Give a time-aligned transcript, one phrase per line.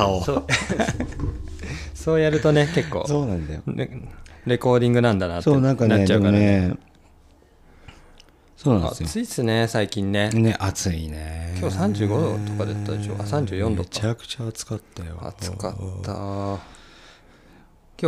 [0.00, 0.44] 顔そう。
[1.94, 3.06] そうやるとね結構。
[3.06, 3.62] そうなんだよ。
[3.66, 4.08] ね
[4.46, 6.68] レコーディングなんだなってそうなんかねなっちゃうからね。
[6.68, 6.74] ね
[8.56, 9.06] そうなんですよ。
[9.08, 10.30] 暑いっすね最近ね。
[10.30, 11.56] ね暑いね。
[11.60, 13.14] 今日35度とかだったでしょ？
[13.18, 15.18] あ34度めかちゃくちゃ暑かったよ。
[15.22, 16.12] 暑かった。
[16.12, 16.60] 今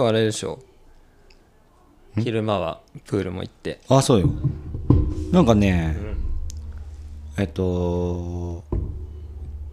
[0.05, 0.59] 日あれでしょ？
[2.19, 3.81] 昼間はプールも行って。
[3.89, 4.31] あそうよ。
[5.33, 5.97] なんかね、
[7.39, 8.65] えっと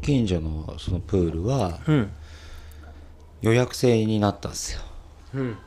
[0.09, 2.11] 近所のそのプールはうん。
[3.41, 4.81] 予約制になったんですよ。
[5.35, 5.57] うん。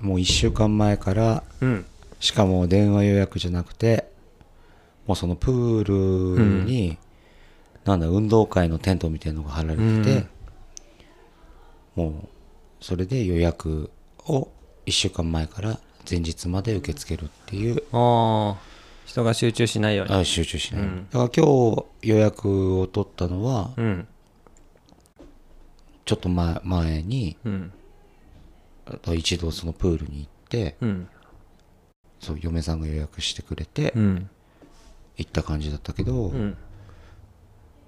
[0.00, 1.86] もう1週間前からうん。
[2.20, 4.12] しかも電話予約じゃなくて
[5.06, 5.84] もうそのプー
[6.34, 6.96] ルに、
[7.84, 10.26] なんだ運動会のテントみたいのが張られてて、
[11.96, 12.28] も
[12.80, 13.90] うそれで予約
[14.26, 14.48] を
[14.86, 18.71] 1週間前から前日まで受け付けるっていうああ
[19.06, 20.14] 人が集中しないように。
[20.14, 21.06] あ集中しない、うん。
[21.10, 24.06] だから今日予約を取ったのはうん。
[26.04, 27.72] ちょっと前前にうん。
[29.14, 31.08] 一度そのプールに行ってうん。
[32.20, 34.30] そう嫁さんが予約してくれてうん。
[35.16, 36.56] 行った感じだったけど、いうん。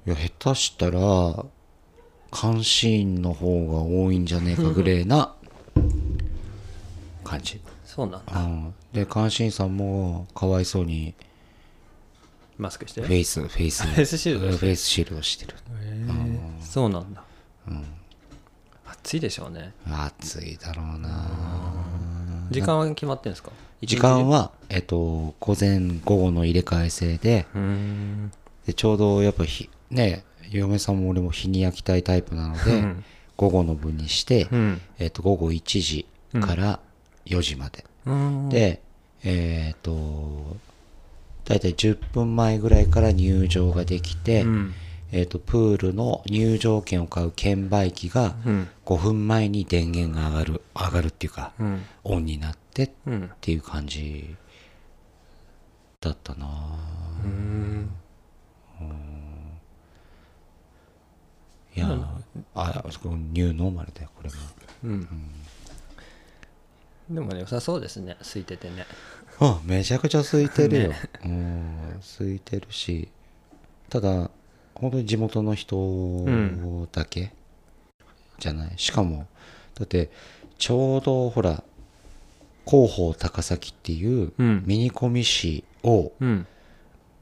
[0.04, 1.44] や下手したら
[2.30, 5.34] 監視員の方が多いんじゃねえかぐらいな
[7.24, 8.44] 感じ、そうなんだ。
[8.44, 11.14] うん、で監視員さんもかわいそうに
[12.56, 13.02] マスクして？
[13.02, 15.54] フェイスフェイス フェイスシールドしてフェイスシールドしてる。
[16.62, 17.22] そうなんだ。
[18.86, 19.72] 暑いでしょうね。
[19.90, 21.28] 暑いだろうな。
[22.50, 23.50] 時間は決まってんですか？
[23.82, 27.46] 時間はえっと午前午後の入れ替え制で
[28.66, 33.04] でちょうどやっぱひね嫁さんも俺も日に焼きたいタイプなので、うん。
[33.36, 34.80] 午後の分にして、うん。
[35.00, 36.06] えっと午後1時
[36.40, 36.78] から
[37.26, 37.84] 4時まで、
[38.50, 38.80] で
[39.22, 40.56] えっ、と
[41.44, 44.74] 大体10分前ぐらいから入場ができて、うん。
[45.12, 48.68] えっとプールの入場券を買う券売機がうん。
[48.84, 51.82] 5分前に電源が上がる上がるっていうか、うん。
[52.04, 53.30] オンになってっうん。
[53.40, 54.34] ていう感じ
[56.00, 56.46] だったな
[57.24, 57.90] うーん。
[61.76, 61.88] いや
[62.54, 64.36] あそこニューノーマルだよこれが
[64.84, 65.08] うん
[67.10, 68.86] でもね良さそうですね空いててね。
[69.40, 70.92] あめちゃくちゃ空いてるよ、
[71.24, 73.08] うん空いてるし。
[73.90, 74.30] ただ
[74.74, 77.32] 本当に地元の人だけ
[78.38, 79.26] じゃない、しかも
[79.74, 80.10] だって
[80.58, 81.62] ちょうどほら
[82.66, 84.62] 広報高崎っていううん。
[84.66, 86.46] ミニコミ誌をうん。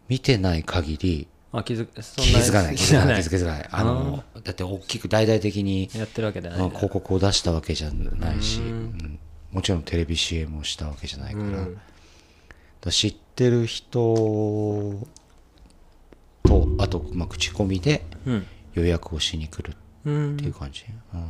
[0.09, 2.01] 見てない限りあ気づ気
[2.37, 2.77] づかない。
[2.77, 3.23] 気づかない。
[3.23, 3.69] 気づ知かない。
[3.71, 8.67] あのだって大きく大々的にやってるわけ広告を出したわけじゃないし、うん。
[8.67, 9.19] うん
[9.53, 11.79] もちろんテレビ CM をしたわけじゃないから,、うん。
[12.91, 14.99] 知ってる人
[16.43, 18.47] とあと、まあ、口コミでうん。
[18.75, 19.77] 予約をしに来る
[20.07, 21.27] うんっていう感じ、うん。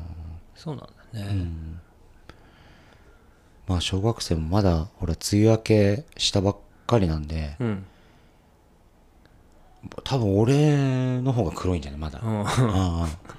[0.55, 1.43] そうなんだね。
[3.66, 6.56] まあ小学生もまだほら梅雨明けしたばっ
[6.87, 7.84] かりなんでうん。
[10.04, 12.00] 多分俺の方が黒いんじゃない？
[12.00, 12.21] まだ、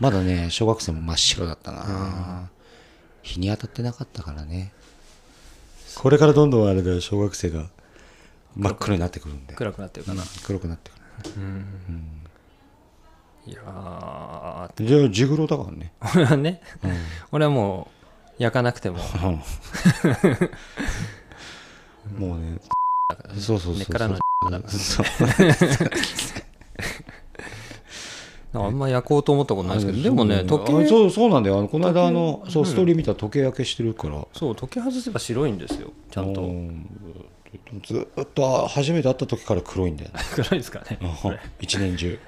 [0.02, 2.50] まだね小学生も真っ白だったな、
[3.23, 4.72] 日に当たってなかったからね。
[5.95, 7.69] これからどんどんあれだよ小学生が。
[8.56, 9.56] 真っ黒になってくるんで。
[9.56, 10.23] 暗くなってるかな。
[10.45, 10.94] 黒くなってく
[13.45, 14.84] いやー。
[14.84, 15.91] るじゃあジグロだからね。
[16.16, 16.61] 俺はね
[17.31, 17.89] 俺はも
[18.39, 18.97] う焼かなくても。
[22.17, 22.59] もうね。
[23.40, 23.75] そうそうそうそう。
[23.78, 24.16] 根っからの
[24.51, 24.69] だから。
[24.69, 25.05] そう
[28.53, 31.58] あんま焼こうと思ったことないですけどでもね時計あそうそうなんだよ。
[31.58, 34.25] あのこの間あのそうストーリー見たら時計焼けしてるから。
[34.34, 36.41] そう時計外せば白いんですよちゃんと。
[36.41, 36.90] うん。
[37.84, 40.20] ずっと初めて会った時から黒いんだよね。
[40.34, 41.00] 黒いですかね
[41.59, 42.20] 一年中。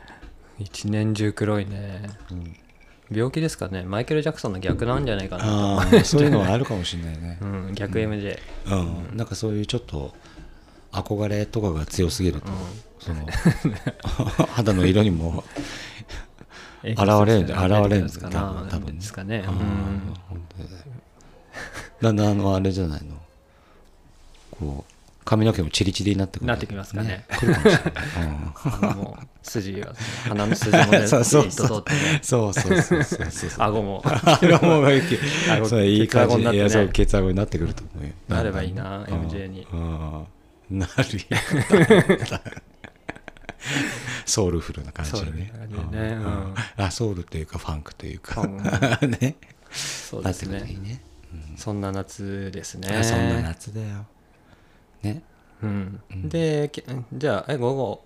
[0.60, 2.10] 一年中黒いね。
[3.12, 3.84] 病気ですかね。
[3.84, 7.38] マイケル・ジャクソンの逆なんじゃないかな そういうのはあるかもしれないね。
[7.42, 9.18] うん逆 MJ うん。
[9.18, 10.14] なんかそういうちょっと
[10.92, 12.48] 憧れとかが強すぎると
[13.00, 13.28] その
[14.48, 15.44] 肌の色にも
[16.92, 18.40] 現れる現れるんですか多
[18.70, 18.96] 多分。
[18.96, 19.44] ですかね。
[19.48, 20.14] うん。
[22.02, 22.16] だん。
[22.16, 23.16] だんあのあれじゃないの。
[24.52, 24.92] こう
[25.26, 26.48] 髪の毛もチリチリになってくる。
[26.48, 27.26] なってきますかね。
[27.30, 27.94] 来るかもしれない。
[28.28, 28.36] うん。
[28.54, 29.94] 鼻も筋が
[30.28, 31.52] 鼻の筋もね そうそう。
[31.52, 31.84] そう
[32.22, 33.50] そうそうそうそうそう。
[33.58, 34.04] 顎も。
[34.06, 35.02] あれもがいい
[35.50, 36.36] 顎そういい感じ。
[36.38, 36.64] になってね。
[36.64, 38.14] いやそうケツ顎になってくると思うよ。
[38.28, 39.06] なればいいなうん。
[39.06, 39.68] MJ に。
[39.74, 40.26] うん。
[40.70, 41.26] なるよ
[44.26, 45.52] ソウルフルな感じでね。
[46.78, 48.44] あソウルというかファンクというか。
[49.02, 49.36] ね。
[49.72, 50.60] そうですね。
[50.62, 51.02] ね。
[51.58, 52.88] そんな夏ですね。
[52.90, 54.06] あそんな夏だよ。
[55.04, 55.22] ね。
[55.64, 56.02] うん。
[56.30, 56.84] でけ
[57.14, 58.04] じゃあえ午後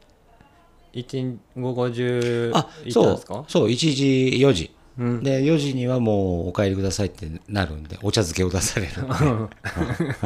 [0.94, 3.46] 一午後中あそうですか？
[3.48, 4.04] そう1時
[4.40, 4.72] 4時。
[4.98, 5.24] うん。
[5.24, 9.08] で4時にはもうお帰りくださいってなるんでお茶漬けを出されるん
[9.48, 9.56] で。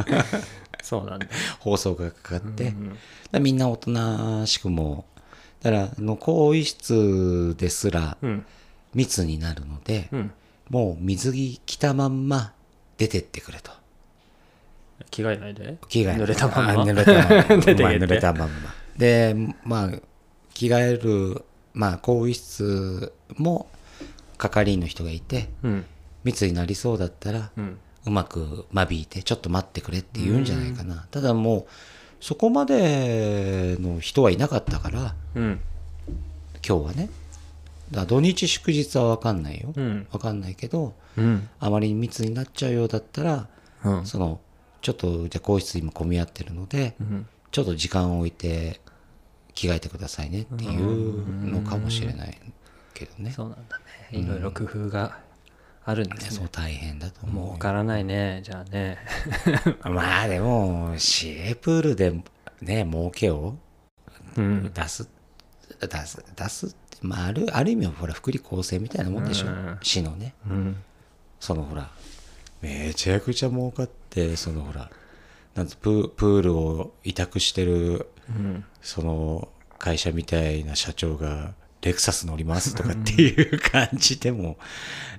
[0.82, 1.26] そうなんだ。
[1.60, 2.98] 放送がかかって、うんだか
[3.32, 5.13] らみんなおとなしくもう
[5.64, 8.46] だからあの更衣室ですらうん。
[8.94, 10.32] 密になるので、うん。
[10.68, 12.52] もう水着着たまんま
[12.96, 13.72] 出てってくれと。
[15.10, 15.78] 着替えないで。
[15.88, 16.82] 着替え濡れたまんま。
[16.82, 17.34] あ濡れたまんま。
[17.64, 18.74] 濡れたまんま。
[18.96, 19.34] で
[19.64, 19.90] まあ
[20.52, 23.68] 着替えるまあ更衣室も
[24.36, 25.86] 係員の人がいてうん。
[26.24, 27.78] 密になりそうだったら、うん。
[28.06, 31.66] うまく間引いてちょっと待ってくれって言うんじゃないかな、ただもう
[32.24, 35.60] そこまでの人はいなかったからうん。
[36.66, 37.10] 今日はね。
[37.90, 40.06] だ土日祝日は分かんないよ、うん。
[40.10, 41.50] 分かんないけどうん。
[41.60, 43.46] あまりに密になっちゃうようだったら
[43.84, 44.06] うん。
[44.06, 44.40] その
[44.80, 47.26] ちょっとじゃあ更衣室今混み合ってるのでうん。
[47.50, 48.80] ちょっと時間を置いて
[49.52, 52.40] 着替えてくださいねっていうのかもしれない
[52.94, 53.32] けどね。
[53.32, 53.78] そうなんだ
[54.10, 54.18] ね。
[54.18, 55.18] いろいろ工夫が
[55.86, 56.30] あるんですね。
[56.38, 58.40] そう大変だと思うよ儲からないね。
[58.42, 58.98] じゃあね。
[59.84, 62.12] まあでも市営プールで
[62.62, 63.56] ね儲けを
[64.36, 64.72] うん。
[64.72, 65.08] 出す
[65.80, 69.78] 出す出すってまああるある意味はほら福利厚生みたいなもんでしょ、うん。
[69.82, 70.34] 市のね。
[70.48, 70.76] うん。
[71.38, 71.90] そのほら
[72.62, 74.90] めちゃくちゃ儲かってそのほら
[75.54, 78.64] なんつプープールを委託してるうん。
[78.80, 79.48] その
[79.78, 81.52] 会社みたいな社長が
[81.84, 84.56] レクサス乗りますとかっていう感じでも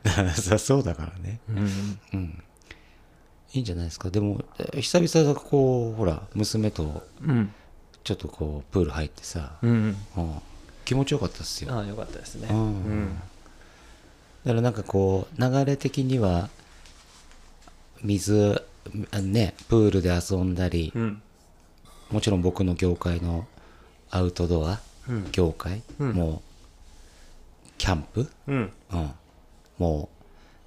[0.03, 1.39] なさそうだからね。
[1.50, 2.00] うん。
[2.13, 2.44] うん。
[3.53, 4.09] いいんじゃないですか。
[4.09, 7.53] でもえ久々だこうほら娘とうん。
[8.03, 9.95] ちょっとこうプール入ってさ、うん。
[10.17, 10.41] うん、
[10.85, 11.73] 気持ちよかったっすよ。
[11.73, 12.47] ああよかったですね。
[12.51, 12.57] うん。
[12.57, 13.15] うん。
[14.44, 16.50] だからなんかこう流れ的には
[18.03, 18.63] 水
[19.12, 21.21] あねプールで遊んだりうん。
[22.12, 23.47] もちろん僕の業界の
[24.12, 25.31] アウトドアうん。
[25.31, 26.13] 業界、うん。
[26.13, 26.41] もう
[27.77, 28.74] キャンプ、うん。
[28.92, 29.12] うん、
[29.77, 30.10] も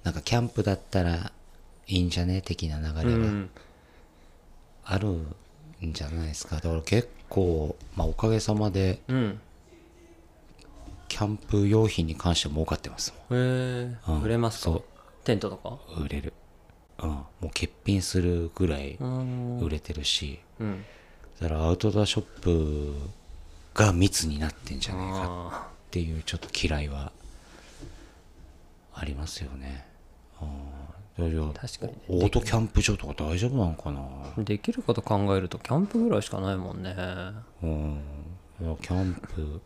[0.03, 1.31] うなんかキャンプだったら
[1.87, 2.41] いいんじゃね？
[2.41, 3.01] 的な流れが。
[3.03, 3.49] うん。
[4.85, 5.35] あるん
[5.93, 6.55] じゃないですか？
[6.55, 9.39] だから結構、まあ、おかげさまでうん。
[11.07, 14.21] キャンプ用品に関しては儲かってますへえうん。
[14.21, 14.63] 売れますか？
[14.71, 14.83] そう。
[15.23, 15.69] テントとか？
[15.69, 16.33] もん売れる、
[16.99, 19.59] うん、もう欠品するぐらいうん。
[19.59, 20.85] 売れてるし、うん。
[21.41, 22.93] だからアウトドアショップ
[23.73, 27.11] が密になってんじゃないかあっていうちょっと嫌いは
[28.93, 29.87] ありますよね。
[30.37, 31.93] 確かに。
[31.93, 34.01] ねオートキャンプ場とか大丈夫なのかな？
[34.37, 36.95] あできること考えるとキャンプぐらいしかないもんね。
[37.63, 38.01] うん。
[38.61, 39.61] いやキャンプ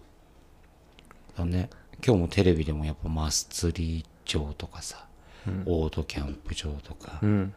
[1.38, 1.70] だね。
[2.06, 5.06] 今日もテレビでもやっぱマス釣り場とかさ、
[5.66, 7.20] オートキャンプ場とか。
[7.22, 7.54] う、ん。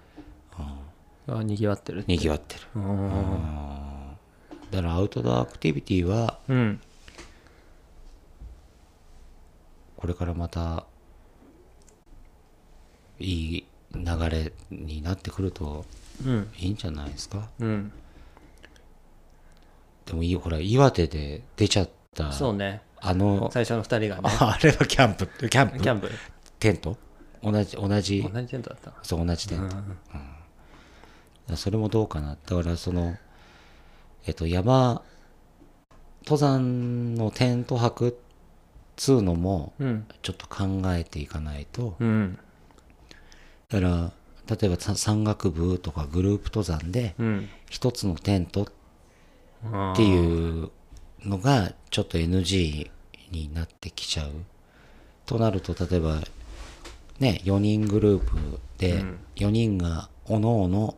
[1.29, 2.63] あにぎわってるにぎわってる。
[2.75, 4.17] うん。
[4.73, 6.81] だからアウトドアアクティビティはうん
[9.97, 10.85] これからまた
[13.19, 13.25] い
[13.57, 15.85] い流れになってくると
[16.25, 16.49] うん。
[16.59, 17.49] いいんじゃないですか？
[17.61, 17.93] うん。
[20.07, 22.83] でもいいほら岩手で出ちゃったそうね。
[23.01, 24.23] あの最初の二人がね。
[24.39, 25.27] あれはキャンプ。
[25.49, 25.79] キャンプ？
[25.79, 26.11] キャンプ。
[26.59, 26.97] テント？
[27.43, 28.23] 同じ同じ？
[28.23, 28.93] 同じテントだった。
[29.03, 29.77] そう同じテント、
[31.49, 31.57] うん。
[31.57, 32.37] それもどうかな。
[32.47, 33.17] だからその
[34.27, 35.03] えっと山
[36.25, 38.15] 登山のテント泊っ
[38.97, 40.07] つうのもうん。
[40.23, 41.97] ちょっと考えていかないと。
[42.01, 42.39] うん。
[43.69, 44.13] だから
[44.57, 47.49] 例えばさ山岳部とかグループ登山でうん。
[47.69, 48.67] 一つのテントっ
[49.93, 50.71] っていう
[51.25, 52.91] のがちょっと NG
[53.31, 54.31] になってきちゃう。
[55.25, 56.21] となると例えば
[57.19, 59.03] ね4人グループで
[59.37, 60.97] 4人がおのおの、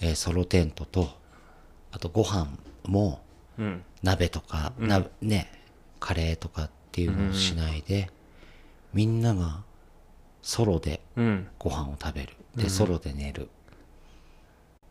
[0.00, 1.08] えーソロテントと
[1.92, 2.48] あとご飯
[2.84, 3.20] も
[3.58, 3.82] うん。
[4.02, 5.50] 鍋とか、なね
[5.98, 8.10] カレーとかっていうのをしないで、
[8.92, 9.62] みんなが
[10.42, 12.34] ソロでうんご飯を食べる。
[12.56, 13.48] でソロで寝る。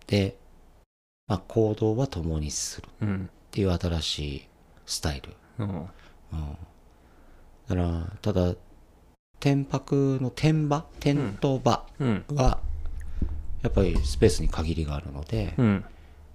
[0.05, 0.37] で、
[1.27, 2.87] まあ、行動は共にする。
[3.01, 3.25] うん。
[3.25, 4.47] っていう新しい
[4.85, 5.69] スタイル、うん。
[5.69, 5.87] うん、
[7.67, 8.55] だからただ
[9.39, 10.85] 天泊の天場？
[10.99, 12.25] テント場うん。
[12.33, 12.59] は
[13.63, 15.85] やっぱりスペースに限りがあるので、うん。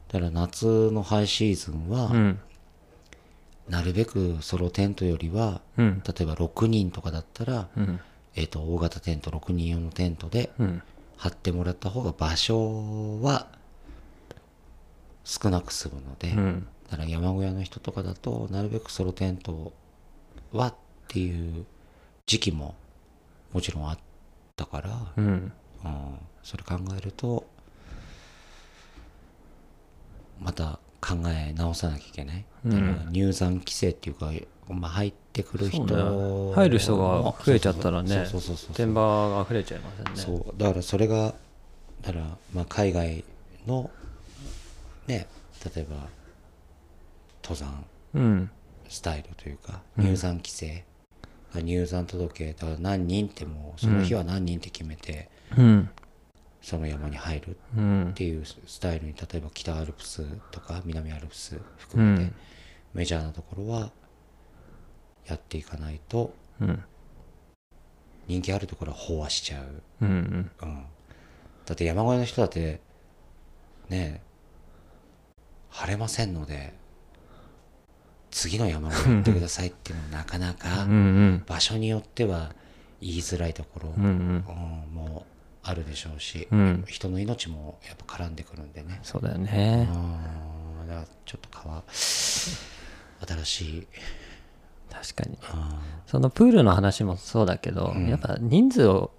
[0.09, 2.41] だから夏のハイシーズンは、うん
[3.69, 6.02] なるべくソロテントよりはうん。
[6.07, 8.00] 例えば6人とかだったら、うん。
[8.35, 10.83] えー、と大型テント6人用のテントでうん。
[11.16, 13.47] 張ってもらった方が場所は
[15.25, 16.66] 少なく済むので、うん。
[16.90, 19.73] だから山小屋の人とかだとなるべくソロテント
[20.52, 20.75] はっ
[21.09, 21.64] ていう
[22.26, 22.75] 時期も
[23.52, 23.99] もちろんあっ
[24.57, 25.52] たから、うん。
[25.85, 27.45] うん、それ考えると
[30.40, 32.44] また考え直さなきゃいけない。
[32.64, 34.30] だから入山規制っていうか、
[34.68, 36.54] まあ、入っってくる人ね。
[36.54, 38.75] 入る人が増えちゃったらねそうそうそうそう。
[38.75, 40.11] 天場が溢れちゃいますよね。
[40.14, 40.59] そう。
[40.59, 41.35] だからそれが
[42.02, 43.25] だからまあ海外
[43.66, 43.90] の
[45.06, 45.26] ね
[45.75, 45.97] 例えば
[47.42, 48.50] 登山うん。
[48.88, 50.85] スタイルというか入山規制、
[51.54, 55.88] 入山届だから何人ってもうその日は何人って決めて、うん
[56.62, 58.11] その山に入るうん。
[58.11, 62.35] っていうスタイルに例えば北アルプスとか南アルプス含めて、うん。
[62.95, 63.90] メジャーなところは
[65.26, 66.83] やっていかないとうん。
[68.28, 70.85] 人気あるところは飽和しちゃう、うんうん、
[71.66, 72.81] だって山小屋の人だって
[73.88, 74.21] ねえ
[75.71, 76.73] 晴れませんので
[78.31, 80.87] 次の山小屋行ってくださいっていうのもなかなか
[81.47, 82.54] 場所によっては
[83.00, 84.45] 言いづらいところ、うん
[84.95, 85.26] も
[85.62, 86.85] あるでしょうし、うん。
[86.87, 89.00] 人の命もやっぱ絡んでくるんでね。
[89.02, 89.88] そうだよね。
[89.90, 90.88] うん。
[90.88, 93.87] だからちょっと川新しい。
[94.90, 95.38] 確かに。
[95.42, 98.09] あそのプールの話もそうだけど、うん。
[98.09, 99.12] やっぱ人数を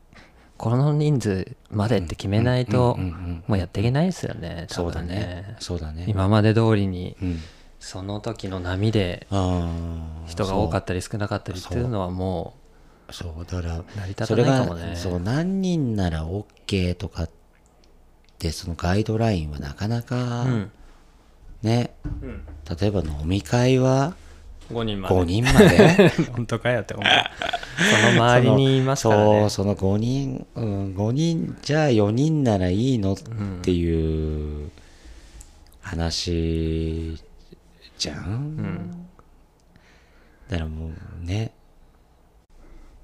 [0.57, 2.97] この人数までって決めないと
[3.47, 4.67] もうやっていけないですよね。
[4.69, 5.15] 多そうだ分ね。
[5.15, 6.05] ねそうだね。
[6.07, 7.39] 今まで通りにうん。
[7.83, 9.27] その時の波で
[10.25, 12.55] 人が多かったり少なかったりっていうのはも
[13.11, 13.83] そうだか
[14.17, 14.89] らそれないかもね。
[14.89, 17.29] がそう何人なら OK とかっ
[18.39, 20.71] てそのガイドラインはなかなかうん。
[21.61, 22.43] ね、うん。
[22.79, 24.15] 例えば飲み会は
[24.71, 25.15] 5人まで。
[25.15, 26.09] 5人まで。
[26.33, 27.05] 本当かよって思う。
[27.75, 29.39] その周りにいますからね。
[29.41, 33.17] そうその5人、うん、5人じゃあ4人ならいいのっ
[33.61, 34.71] ていう
[35.81, 37.17] 話
[37.97, 39.07] じゃん、
[40.49, 40.91] だからも
[41.21, 41.52] うね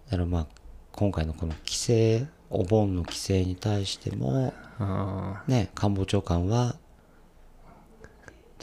[0.09, 0.47] だからまあ
[0.91, 6.75] 今回のこの規制お盆の規制に対してもうんね官房長官は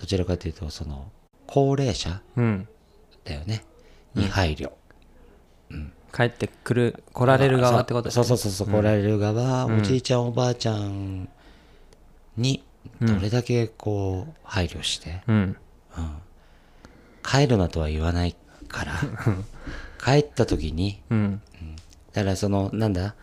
[0.00, 1.10] どちらかというとその
[1.46, 2.68] 高齢者うん。
[3.24, 3.64] だよね。
[4.14, 4.70] に配慮、
[6.12, 8.24] 帰ってくる来られる側ってことですね。
[8.24, 11.28] そうそうそうそう、来られる側、おじいちゃんおばあちゃん
[12.36, 12.64] に
[13.00, 15.56] どれだけこう配慮して、うん。
[17.22, 18.36] 帰るなとは言わない
[18.68, 18.94] から
[20.02, 21.40] 帰った時にうん。
[22.12, 23.14] だからそのなんだ？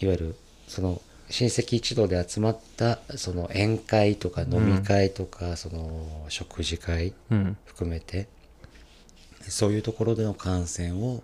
[0.00, 7.56] いわゆるその親戚一同で集まったその宴会とか飲み会とか、その食事会うん。
[7.66, 8.28] 含めて
[9.42, 11.22] そういうところでの感染を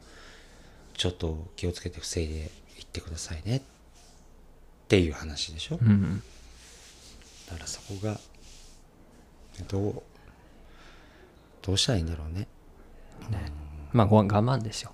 [0.96, 3.62] ちょっと気をつけて防いでいってくださいねっ
[4.86, 6.22] ていう話でしょ、うん。
[7.48, 8.20] だからそこが
[9.68, 10.02] どう
[11.60, 12.46] どうしたらいいんだろうね
[13.94, 14.90] まあご我慢でしょ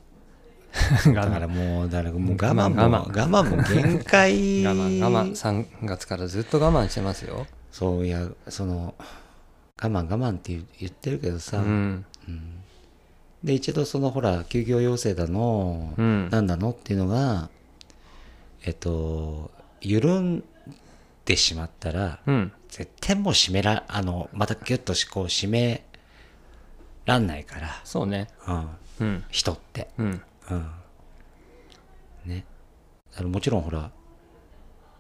[1.15, 4.63] だからもうだからもう我慢も我我慢も限界。
[4.65, 7.47] 我慢我慢3月からずっと我慢してますよ。
[7.73, 8.95] そういやその
[9.83, 12.05] 我慢我慢って言ってるけどさ、うん。
[13.43, 16.29] で一度そのほら休業要請だの、うん。
[16.31, 17.49] なんだのっていうのが
[18.65, 20.45] えっと緩ん
[21.25, 22.53] でしまったらうん。
[22.69, 25.83] 絶対もう締めらあのまたギュッとしこう締め
[27.07, 28.29] らんないから、そうね。
[28.47, 28.69] うん、
[29.01, 30.23] うん人って、うん。
[30.51, 30.71] うん、
[32.27, 32.45] ね。
[33.17, 33.91] あのもちろんほら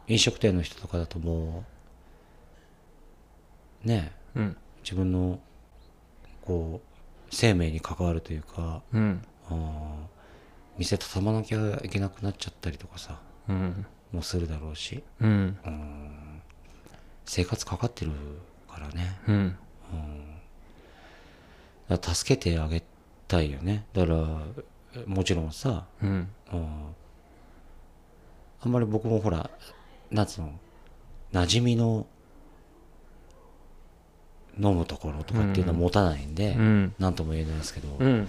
[0.08, 1.64] 飲食店の人とかだとも
[3.84, 4.12] うね。
[4.34, 4.56] うん。
[4.82, 5.38] 自分の
[6.42, 9.22] こう生命に関わるというかうん。
[9.48, 9.58] あー
[10.78, 13.86] 店畳まなきゃいけなくなっちゃったりとかさうん。
[14.12, 15.04] もうするだろうし。
[15.20, 15.58] うん。
[17.26, 18.12] 生活かかってる
[18.68, 19.18] からね。
[19.28, 19.56] うん。
[21.88, 22.82] だから助けてあげ
[23.30, 23.84] たいよね。
[23.94, 26.28] だからもちろんさうん。
[26.52, 26.94] うん。
[28.62, 29.48] あんまり僕もほら
[30.10, 30.52] なんつうの
[31.32, 32.06] 馴染みの
[34.58, 36.94] 飲むところとかっていうのは持たないんで、うん。
[36.98, 38.28] なんとも言えないですけど、うん。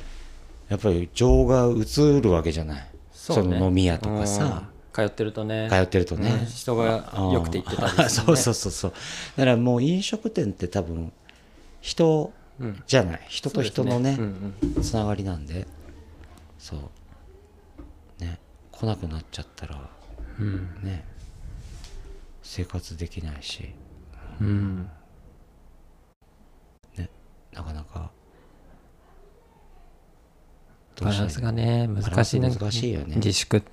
[0.70, 2.88] やっぱり情が移るわけじゃない。
[3.12, 3.60] そうね。
[3.60, 4.72] の飲み屋とかさ、うん。
[4.94, 5.68] 通ってるとね。
[5.70, 6.46] 通ってるとね、うん。
[6.46, 8.08] 人がよくて行ってたね。
[8.08, 8.92] そうそうそうそう。
[9.36, 11.12] だからもう飲食店って多分
[11.82, 12.41] 人うん
[12.88, 14.18] じゃない、人と人のね
[14.82, 15.68] つながりなんで。
[16.58, 16.76] そ
[18.20, 18.24] う。
[18.24, 18.40] ね。
[18.72, 19.90] 来なくなっちゃったら
[20.40, 20.84] うん。
[20.84, 21.06] ね。
[22.44, 23.74] 生活できないし。
[24.40, 24.90] うん。
[26.98, 27.10] ね。
[27.54, 28.12] なかなか。
[31.02, 33.16] バランスがね難しい難しいよね。
[33.16, 33.64] 自粛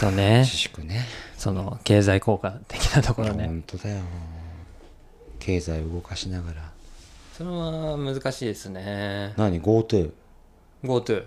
[0.00, 0.40] とね。
[0.46, 1.04] 自粛ね。
[1.36, 3.46] その経済効果的なところね。
[3.46, 4.02] 本当だよ。
[5.38, 6.72] 経済を動かしながら
[7.38, 9.32] それは難しいですね。
[9.36, 9.60] 何？
[9.62, 10.10] GoTo
[10.82, 11.24] GoTo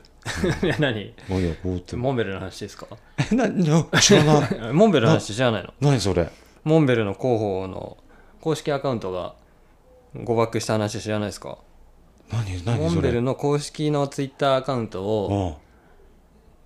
[0.66, 1.14] いや何？
[1.30, 2.86] もういいよ GoTo モンベルの話ですか？
[3.32, 4.60] えなな知らない。
[4.74, 5.74] モンベルの話知らないの？
[5.80, 6.30] 何それ？
[6.66, 7.98] モンベルの広報の
[8.42, 9.36] 公式アカウントが
[10.16, 11.58] 誤爆した話知らないですか？
[12.30, 12.66] 何？
[12.66, 15.58] 何モンベルの公式のツイッターアカウントを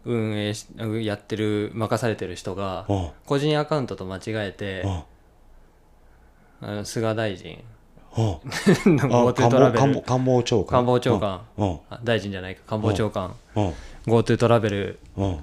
[0.06, 0.68] うん運営し
[1.04, 4.84] やってる任されてる人がうん個人アカウントと間違えて
[6.84, 7.64] 菅大臣
[8.16, 10.02] GoTo トラベル。
[10.02, 10.80] 官房長官。
[10.80, 11.42] 官房長官。
[12.04, 12.62] 大臣じゃないか。
[12.66, 13.36] 官房長官。
[13.56, 13.74] うん。
[14.08, 15.00] GoTo トラベル。
[15.18, 15.40] うん。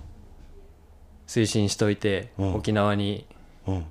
[1.26, 2.54] 推進しといてうん。
[2.54, 3.26] 沖縄に
[3.66, 3.84] うん。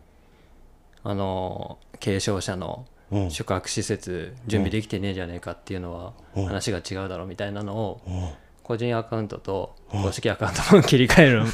[1.04, 3.32] あの軽症者のうん。
[3.32, 6.46] 宿泊施設準備できてねえじゃねえかっていうのはうん。
[6.46, 8.30] 話が違うだろうみたいなのをうん。
[8.64, 11.48] 個人アカウントと公式アカウントの切り替えるの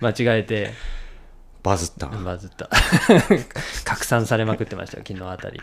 [0.00, 0.72] 間違えて
[1.62, 2.06] バズった。
[2.08, 2.68] バズった。
[3.84, 5.60] 拡散されまくってましたよ昨日あたり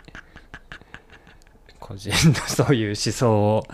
[1.81, 3.67] 個人のそういう思想を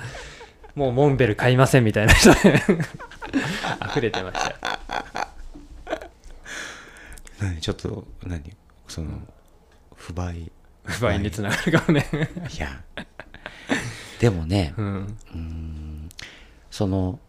[0.74, 2.62] もうモンベル買いませんみたいな人で
[3.86, 4.56] 溢れてましたよ。
[7.40, 7.60] 何？
[7.60, 8.56] ちょっと何？
[8.88, 9.10] その
[9.96, 10.52] 不買。
[10.86, 12.08] 不買につながるかもね。
[12.58, 12.82] いや。
[14.20, 16.10] でもね うん。
[16.72, 17.20] その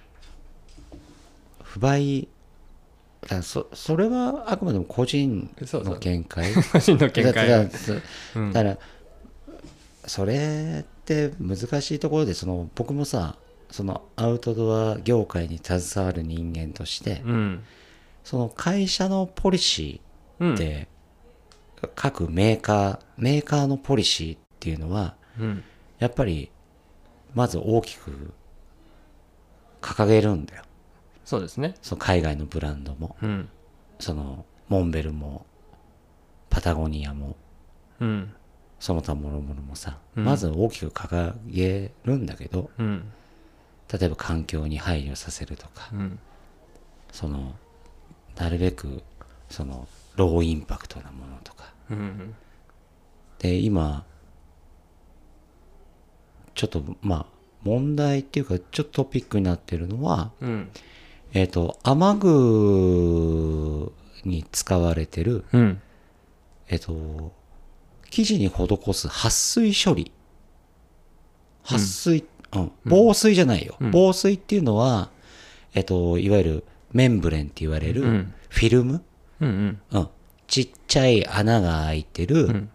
[1.62, 2.28] 不買
[3.26, 6.54] だそそれはあくまでも個人の見解。
[6.72, 7.30] 個人の見解。
[7.30, 7.70] をだだ
[8.36, 8.52] うん。
[8.52, 8.78] だから
[10.08, 13.36] それって難しいところでその僕もさ
[13.70, 17.64] そのアウトドア業界に携わる人間としてうん。
[18.24, 20.00] その会社のポリシ
[20.38, 20.88] うんーって
[21.94, 25.62] 各メーカーメーカーのポリシーっていうのはうん。
[25.98, 26.50] やっぱり
[27.34, 28.32] まず大きく
[29.80, 30.62] 掲げるんだよ。
[31.24, 31.74] そうですね。
[31.82, 33.16] その海外のブランドも。
[33.22, 33.48] うん。
[33.98, 35.44] そのモンベルも
[36.50, 37.36] パタゴニアも。
[38.00, 38.34] うん
[38.80, 40.24] その他もろもろもさ、うん。
[40.24, 43.12] まず大きく掲げるんだけどうん。
[43.92, 46.18] 例えば環境に配慮させるとかうん。
[47.12, 47.54] その
[48.36, 49.02] なるべく
[49.48, 51.72] そのローインパクトなものとか。
[51.90, 52.34] うん。
[53.38, 54.04] で今
[56.54, 57.26] ちょっとまあ
[57.62, 60.70] 問題っていうかちょっとトピックになってるのはうん。
[61.34, 63.92] えっ、と雨具
[64.24, 65.80] に使われてるうん。
[66.68, 67.32] えっ、と
[68.10, 70.12] 生地に施す撥水処理。
[71.64, 72.72] 撥水、うん。
[72.84, 75.10] 防水じゃないよ、防水っていうのは
[75.74, 78.34] えっ、といわゆるメンブレンって言われるうん。
[78.48, 79.02] フィルム、
[79.40, 80.08] うんうん、
[80.46, 82.70] ちっちゃい穴が開いてる、ん。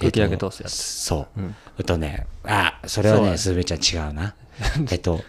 [0.00, 0.72] えっと空気だけ通すやつ。
[0.72, 1.40] そう。
[1.78, 4.34] えっとね、あ、それはね、すべちゃん違うな。
[4.90, 5.22] えっと、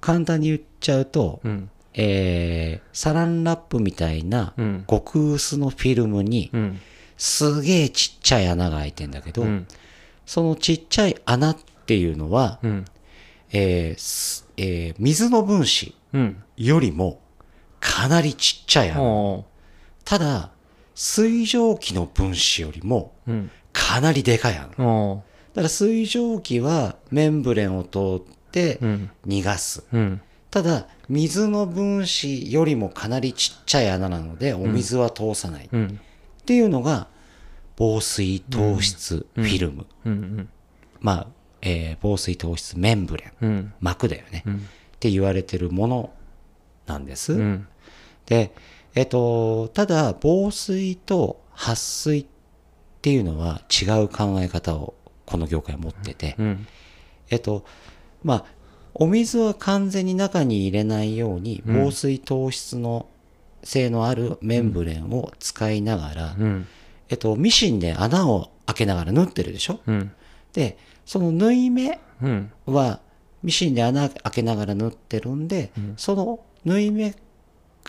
[0.00, 1.70] 簡単に言っちゃうと、うん。
[1.92, 4.84] えー、サランラップみたいなうん。
[4.88, 6.80] 極薄のフィルムにうん
[7.16, 9.66] すげえちっちゃい穴が開いてんだけど、うん。
[10.26, 12.84] そのちっちゃい穴っていうのは、うん。
[13.52, 16.42] えーすえー水の分子うん。
[16.56, 17.20] よりも
[17.80, 19.02] かなりちっちゃい穴。
[19.02, 19.44] お
[20.04, 20.50] ただ、
[20.94, 23.12] 水蒸気の分子よりも
[23.72, 24.68] かなりでかい穴。
[24.68, 29.10] だかおーら水蒸気はメンブレンを通ってうん。
[29.26, 29.84] 逃がす。
[29.92, 30.20] うん。
[30.50, 35.64] ただ、水の分子よりもかなりちっちゃい穴なので、お水は通さない。
[35.66, 36.00] っうん
[36.44, 37.08] ていうのが、
[37.76, 39.86] 防水糖質フィルム。
[40.04, 40.48] うん。
[41.00, 41.26] まあ、
[41.62, 43.44] えー防水糖質メンブレン。
[43.44, 43.72] うん。
[43.80, 44.42] 膜だよね。
[44.46, 44.54] うん。
[44.56, 44.58] っ
[45.00, 46.12] て言われてるもの
[46.86, 47.32] なんです。
[47.32, 47.66] うん。
[48.26, 48.54] で、
[48.94, 52.26] えっと、ただ、防水と撥水っ
[53.02, 54.94] ていうのは違う考え方を
[55.26, 56.66] この業界は持ってて、うん。
[57.30, 57.64] えっと、
[58.22, 58.44] まあ、
[58.94, 63.06] お水は完全に中に入れないように、防水糖質の
[63.64, 66.66] 性のあるメンブレンを使いながら、うん。
[67.08, 69.80] えっと、ミシンで穴を開けながら縫ってるでしょ？
[69.86, 70.12] うん。
[70.52, 72.52] で、その縫い目うん。
[72.66, 73.00] は
[73.42, 77.14] ミシンで穴開けながら縫ってるんで、その縫い目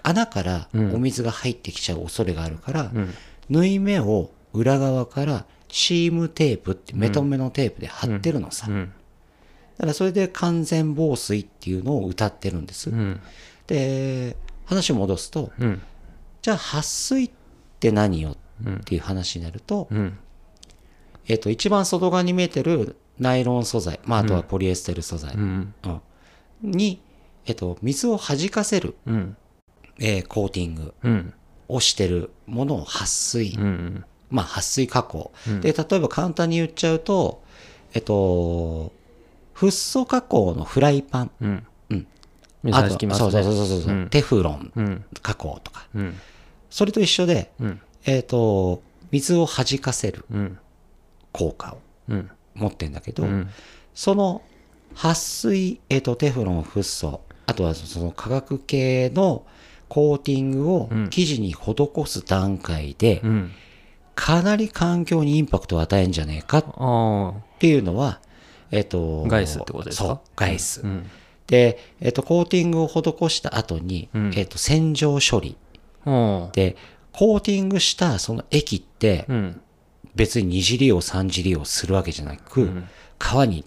[0.03, 3.13] 穴からお水が入ってきちゃう恐れがあるから、ん。
[3.49, 8.93] 縫い目を裏側からシームテープってメトメのテープで貼ってるのさ、うん。
[9.77, 13.19] だからそれで完全防水っていうのを歌ってるんです、うん。
[13.67, 15.81] で話を戻すとうん。
[16.41, 17.31] じゃあ撥水っ
[17.79, 20.17] て何よっていう話になると、うん。
[21.27, 25.35] えっと一番外側に見えてるナイロン素材、まあ、あとはポリエステル素材、
[26.61, 27.01] に、
[27.45, 29.37] えっと、水を弾かせる、うん。
[29.99, 31.33] えーコーティングうん。
[31.67, 37.43] をしてるものを撥水、うんまあ撥水加工、で例えば簡単に言っちゃうと
[37.93, 38.91] えっと
[39.53, 41.65] フッ素加工のフライパン、
[42.65, 43.31] 水弾きますね。
[43.31, 44.09] そうそうそうそうそう、うん。
[44.09, 45.05] テフロンうん。
[45.21, 45.87] 加工とか。
[45.95, 46.15] うん。
[46.69, 47.81] それと一緒で、うん。
[48.05, 50.57] えっと水を弾かせるうん。
[51.31, 51.77] 効果を
[52.09, 52.29] うん。
[52.55, 53.49] 持ってんだけど、うん。
[53.93, 54.41] その
[54.95, 59.45] 撥水、えっとテフロンフッ素あとはその化学系の
[59.87, 63.51] コーティングを生地に施す段階で、うん。
[64.15, 66.63] かなり環境にインパクトを与えんじゃねえかっ
[67.59, 68.21] ていうのは、
[68.71, 70.03] えっ、と、ガイスってことですか？
[70.05, 70.81] そう、ガイス。
[70.81, 71.09] うん
[71.47, 74.31] で、えっ、と、コーティングを施した後に、うん。
[74.35, 75.57] えっ、と、洗浄処理。
[76.05, 76.49] うん。
[76.53, 76.75] で、
[77.11, 79.61] コーティングしたその液って、うん。
[80.15, 82.87] 別に二次利用、三次利用するわけじゃなく、ん。
[83.19, 83.65] 川に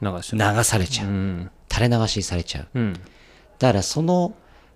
[0.00, 1.08] 流して流されちゃう。
[1.08, 1.50] うん。
[1.70, 2.68] 垂れ流しされちゃう。
[2.74, 2.92] うん。
[2.92, 3.00] だ
[3.68, 4.34] からその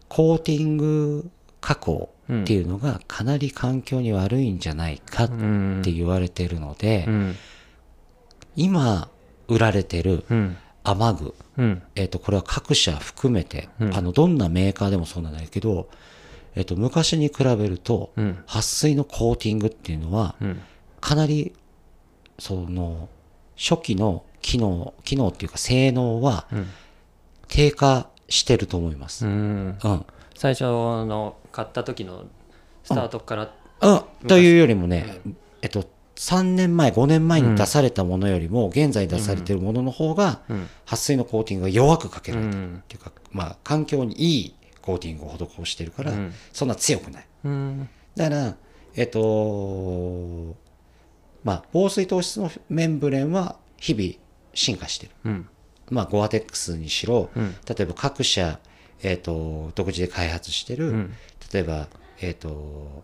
[0.09, 5.83] コーティング加工っていうのがかなり環境に悪いんじゃないかってうん。
[5.83, 7.37] 言われてるので、うん。
[8.57, 9.09] 今
[9.48, 11.83] 売られてるうん雨具、うん。
[11.95, 13.97] えっ、と、これは各社含めて、うん。
[13.97, 15.88] あの、どんなメーカーでもそうなんだけど、
[16.55, 18.45] えっ、と、昔に比べると、うん。
[18.47, 20.61] 撥水のコーティングっていうのは、うん。
[21.01, 21.53] かなり、
[22.38, 23.09] その、
[23.57, 26.66] 初期の機能、機能っていうか性能はうん。
[27.49, 29.27] 低下してると思います。
[29.27, 29.79] うん。
[29.83, 30.07] うん。
[30.35, 32.25] 最初の買った時の
[32.83, 35.21] スタートからうん、というよりもね、
[35.61, 35.85] えっと、
[36.23, 40.69] 3年前、5年前に出されたものよりも、現在出されているものの方が、うん。
[40.87, 42.63] 撥水のコーティングが弱くかけうられてる。
[42.63, 46.33] っんていうか、まあ、環境にいいコーティングを施してるから、うん。
[46.53, 47.27] そんな強くない。
[47.45, 47.89] うん。
[48.15, 48.57] だから、
[48.95, 50.55] えっと、
[51.43, 54.15] まあ、防水透湿のメンブレンは日々
[54.55, 55.13] 進化してる。
[55.25, 55.49] うん。
[55.91, 57.57] まあ、ゴアテックスにしろ、うん。
[57.69, 58.61] 例えば各社、
[59.03, 61.15] えっと、独自で開発してる、うん。
[61.53, 61.89] 例えば、
[62.21, 63.03] えっ、と、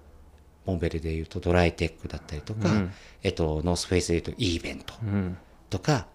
[0.69, 2.93] モンベルで言うとドライテックだったりとか、うん。
[3.23, 5.37] えっ、と、ノースフェイスで言うとイーベントうん。
[5.71, 6.07] とか、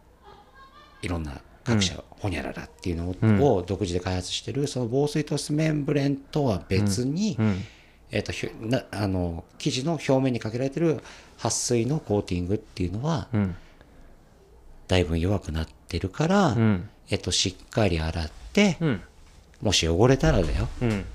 [1.02, 3.10] いろんな各社、ホニャララっていうの
[3.46, 7.62] を,、独自で開発してる、その防水透湿メンブレンとは別に、うん。
[8.12, 11.02] えっ、とな、あの、生地の表面にかけられてる
[11.38, 13.56] 撥水のコーティングっていうのは、うん。
[14.88, 16.90] だいぶ弱くなってるから、うん。
[17.10, 19.02] えっ、と、しっかり洗って、うん。
[19.64, 20.90] もし汚れたらだよ、うん。
[20.90, 21.06] うん、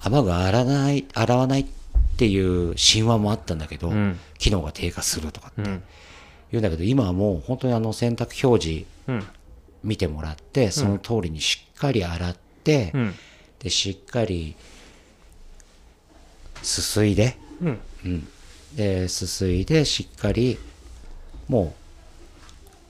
[0.00, 1.66] 雨具洗わない洗わないっ
[2.14, 4.18] ていう神話もあったんだけど、うん。
[4.38, 5.62] 機能が低下するとかって。
[5.62, 5.82] うん。
[6.52, 9.24] 言うんだけど今はもう本当にあの洗濯表示うん。
[9.82, 13.14] 見てもらってその通りにしっかり洗って、うん。
[13.58, 14.54] でしっかり
[16.62, 17.80] すすいで、うん。
[18.04, 18.28] うん、
[18.74, 20.58] ですすいでしっかり
[21.48, 21.74] も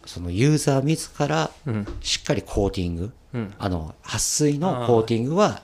[0.04, 1.86] うそのユーザー自らうん。
[2.00, 3.54] しっかりコーティング、うん。
[3.58, 5.62] あの撥水のコーティングは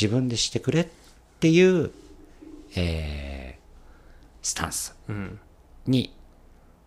[0.00, 0.86] 自分でしてくれっ
[1.40, 1.90] ていう、
[2.76, 3.62] えー
[4.42, 5.40] スタンスうん。
[5.86, 6.12] に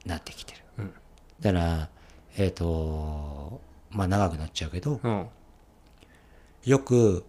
[0.06, 0.94] なってきてる、うん。
[1.40, 1.90] だから
[2.38, 5.28] えっ、とまあ長くなっちゃうけどうん。
[6.66, 7.24] よく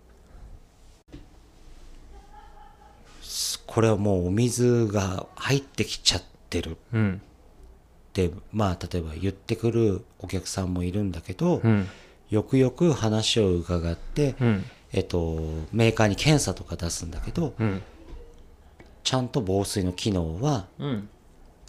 [3.22, 6.76] すこれはもうお水が入ってきちゃってる。
[6.92, 7.20] うん。
[8.08, 11.88] ってまあ例えば言ってくるお客さんもいるんだけど、うん。
[12.30, 14.64] よくよく話を伺って、うん。
[14.92, 15.38] えっと、
[15.72, 17.82] メーカーに検査とか出すんだけど、うん
[19.06, 21.08] ちゃんと防水の機能はうん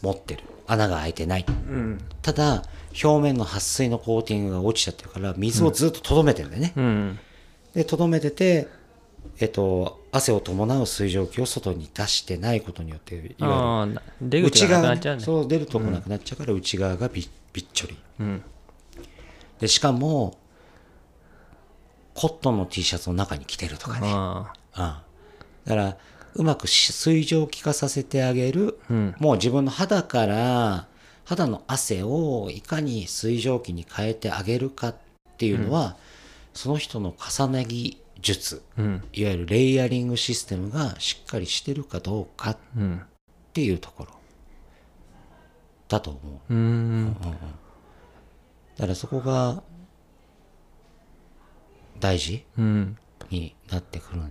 [0.02, 0.44] 持ってる。
[0.66, 1.46] 穴が開いてない。
[1.48, 2.64] うんただ、
[3.04, 6.74] 表面の撥水のコーティングが落ちちゃってるから、水をずっと留めてるんだよね。
[6.76, 7.20] うん
[7.74, 8.68] で、留めてて、
[9.40, 13.88] えっと、汗を伴う水蒸気を外に出してないことによって、いわ
[14.22, 17.98] ゆる、内側ねそう、出るとこなくなっちゃうから、内側がびびっちょり。
[18.20, 18.44] うん
[19.60, 20.38] で、しかも、
[22.14, 24.12] コットンの T シャツの中に着てるとかね。
[24.12, 25.04] ああ
[25.66, 25.76] うん。
[25.76, 25.98] だから、
[26.38, 28.80] うまくし水蒸気化させてあげる。
[28.90, 29.16] うん。
[29.20, 30.88] もう自分の肌から、
[31.26, 34.96] 肌の汗をいかに水蒸気に変えてあげるかっ
[35.38, 35.98] ていうのは、
[36.54, 39.04] その人の重ね着術、うん。
[39.14, 43.02] いわゆるレイヤリングシステムがしっかりしてるかどうかっうん。
[43.54, 44.12] ていうところ
[45.88, 46.20] だと思
[46.50, 46.54] う。
[46.54, 47.16] うん。
[48.76, 49.64] だからそこが
[52.00, 52.98] 大事うん。
[53.32, 54.30] になってくるん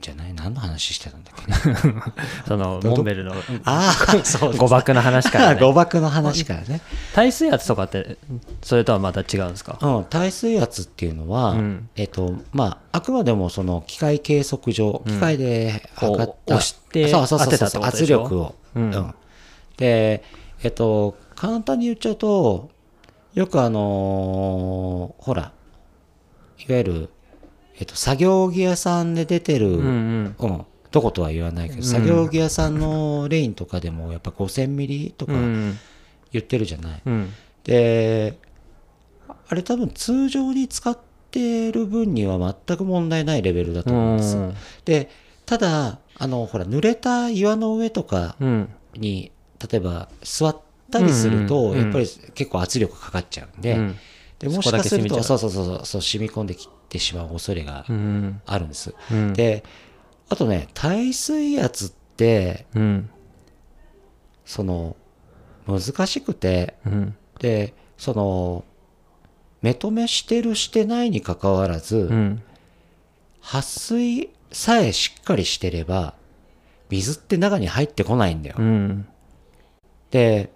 [0.00, 0.32] じゃない？
[0.32, 1.88] 何の話してたんだっけ？
[1.88, 1.94] ね。
[2.46, 3.32] そのモンベルの。
[3.64, 3.92] ああ、
[4.24, 5.60] そう誤爆の話からね。
[5.60, 6.80] 誤爆の話からね。
[7.14, 8.16] 耐水圧とかって
[8.62, 9.76] それとはまた違うんですか？
[9.80, 11.88] うん、耐水圧っていうのは、うん。
[11.96, 19.14] えっと、まあ、あくまでもその機械計測上、機械で測った、押してそうそうそ圧力を、うん。
[19.76, 20.22] で、
[20.62, 22.70] えっと、簡単に言っちゃうと、
[23.34, 25.52] よくあのーほら、
[26.68, 27.10] いわゆる、
[27.78, 30.36] えっと、作業着屋さんで出てる、うんうん。
[30.38, 35.78] うん、どことは言わないけど、作業着屋さんのレインとかでもやっぱ5000ミリとかうん
[36.32, 37.02] 言ってるじゃない。
[37.06, 37.32] うん。
[37.62, 38.38] で、
[39.48, 40.98] あれ多分通常に使っ
[41.30, 44.36] てる分には全く問題ないレベルだと思うんです。
[44.36, 45.08] うんで、
[45.46, 48.68] ただ、あの、ほら、濡れた岩の上とかうん。
[48.94, 49.30] に、
[49.70, 50.60] 例えば座っ
[50.90, 51.84] たりすると、うんうんうん。
[51.84, 53.96] やっぱり結構圧力かかっちゃうんで、うん
[54.38, 55.36] でもしかすると、そう。
[55.36, 58.40] うそうそうそう、染み込んできてしまう恐れがうん。
[58.46, 58.94] あるんです。
[59.10, 59.32] うん。
[59.32, 59.64] で、
[60.28, 63.10] あとね、耐水圧って、うん。
[64.44, 64.96] その、
[65.66, 67.16] 難しくて、うん。
[67.40, 68.64] で、その
[69.60, 72.42] 目止めしてるしてないにかかわらず、うん。
[73.40, 76.14] 撥水さえしっかりしてれば
[76.90, 79.06] 水って中に入ってこないんだよ、うん。
[80.10, 80.50] で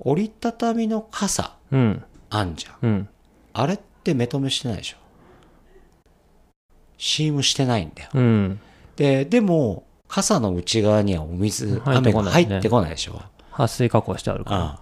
[0.00, 2.04] 折りたたみの傘うん。
[2.30, 2.88] あんじゃん。
[2.88, 3.08] うん。
[3.52, 4.96] あれって目止めしてないでしょ。
[6.96, 8.10] シームしてないんだよ。
[8.14, 8.60] うん。
[8.96, 13.20] ででも傘の内側にはお水雨が入ってこないでしょ。
[13.52, 14.80] 撥水加工してあるかああ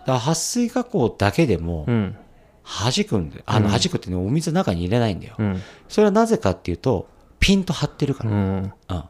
[0.00, 2.16] だから撥水加工だけでもらうん。
[2.64, 3.42] 弾くんだよ。
[3.46, 5.34] あの弾くってねお水中に入れないんだよ。
[5.38, 5.60] うん。
[5.88, 7.08] それはなぜかっていうと
[7.40, 8.72] ピンと張ってるかうら、ん。
[8.88, 9.02] うん。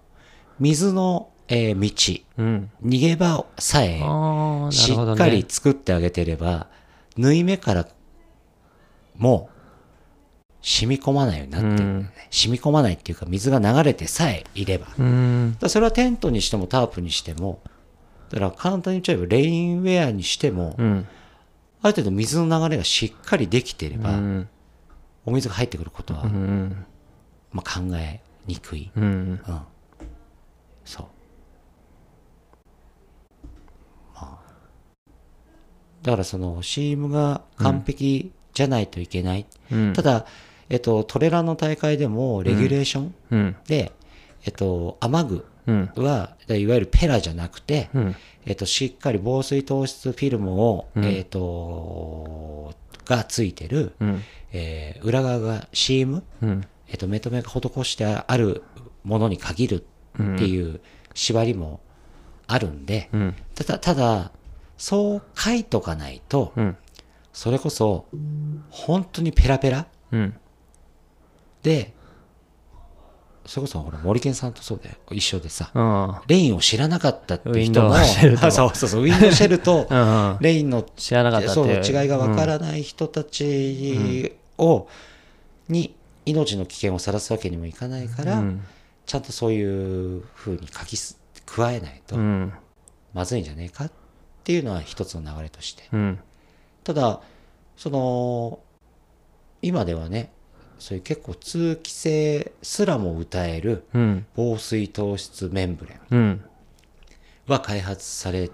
[0.58, 2.42] 水の、えー道。
[2.42, 2.70] うん。
[2.84, 4.00] 逃げ場さえ
[4.70, 6.68] しっかり作ってあげてれば、
[7.16, 7.86] 縫い目から
[9.16, 9.50] も
[10.62, 11.72] 染み込まないようになってる。
[11.74, 11.76] ん。
[11.76, 14.86] だよね、染み込まないっていうか水が流れてさえいれば。
[14.98, 15.56] うん。
[15.60, 17.60] らそれはテントにしてもタープにしても
[18.32, 21.06] だから簡単に言っちゃえばレインウェアにしても、うん。
[21.82, 24.48] ある程度水の流れがしっかりできてれば、うん。
[25.26, 26.86] お水が入ってくることは、うん。
[27.52, 29.04] まあ、考えにくい、うん。
[29.04, 29.40] うん、
[30.84, 31.06] そう
[34.14, 34.52] まあ
[36.02, 39.92] だからそのシームが完璧じゃないといけない、うん。
[39.92, 40.26] ただ、
[40.68, 43.56] えっと、トレランの大会でもレギュレーションうん。
[43.66, 43.92] で、
[44.44, 45.92] えっと、雨具うん。
[45.96, 48.16] はいわゆるペラじゃなくて、うん。
[48.46, 51.04] えっと、しっかり防水透湿フィルムを、うん。
[51.04, 54.22] えっと、がついてる、うん。
[54.52, 56.64] えー裏側がシーム、うん。
[56.88, 58.62] えっと、目止めが施してある
[59.04, 59.84] ものに限る
[60.20, 60.80] っていう
[61.14, 61.80] 縛りも
[62.46, 63.34] あるんで、うん。
[63.54, 64.32] ただ、ただ、
[64.82, 66.76] そう書いとかないと、うん。
[67.32, 68.06] それこそ、
[68.68, 69.86] 本当にペラペラ？
[70.10, 70.34] うん。
[71.62, 71.94] で、
[73.46, 78.46] それこそほら森健さんとそうだよ一緒でさ、あレインを知らなかったっていう人もウィンドウシェルと。
[78.46, 84.88] あ そうそうそうウィンドウシェルとあレインの知らなかった違いがわからない人たちを、
[85.68, 85.94] に
[86.26, 88.64] 命の危険をさらすわけにもいかないから、うん。
[89.06, 92.52] ちゃんとそういうふうに書きす加えないとうん。
[93.14, 94.01] まずいんじゃねえかって
[94.50, 95.84] いうのは一つの流れとして。
[95.92, 96.18] うん。
[96.82, 97.20] ただ
[97.76, 98.58] その
[99.62, 100.32] 今ではね
[100.78, 104.26] そういう結構通気性すらも歌えるうん。
[104.34, 106.44] 防水透湿メンブレンうん。
[107.46, 108.50] は開発され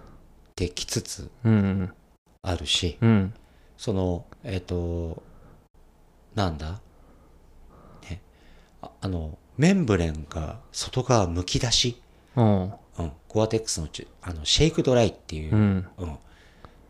[0.56, 1.92] てきつつうん。
[2.42, 3.32] あるしうん。
[3.78, 5.22] そのえっ、と
[6.34, 6.80] なんだ？
[8.10, 8.20] ね。
[8.82, 12.00] ああのメンブレンが外側むき出し、
[12.36, 15.86] うんうん、ゴアテックスのちあのシェイクドライっていう、うん。
[15.98, 16.18] うん。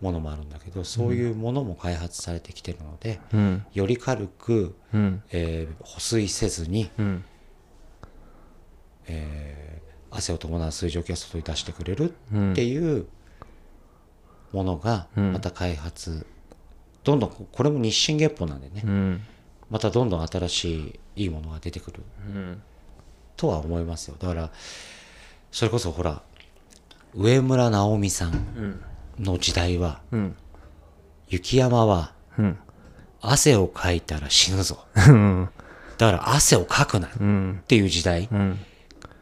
[0.00, 3.66] ものもあるんだけどそういうものも開発されてきてるので、うん。
[3.74, 5.22] より軽く、うん。
[5.32, 7.24] えー保水せずに、うん。
[9.06, 13.06] えー汗を伴う水蒸気が外に出してくれるうんっていう
[14.52, 15.32] ものがうん。
[15.32, 16.26] また開発、
[17.04, 19.20] どんどんここれも日進月歩なんでね、うん。
[19.70, 20.74] またどんどん新し
[21.16, 22.62] いいいものが出てくるうん。
[23.36, 24.16] とは思いますよ。
[24.18, 24.50] だから
[25.50, 26.22] それこそほら
[27.14, 29.24] 上村直美さんうん。
[29.24, 30.36] の時代はうん。
[31.28, 32.58] 雪山はうん。
[33.20, 34.84] 汗をかいたら死ぬぞ。
[35.08, 35.48] うん。
[35.96, 37.62] だから汗をかくなっうん。
[37.66, 38.28] ていう時代。
[38.30, 38.58] うん。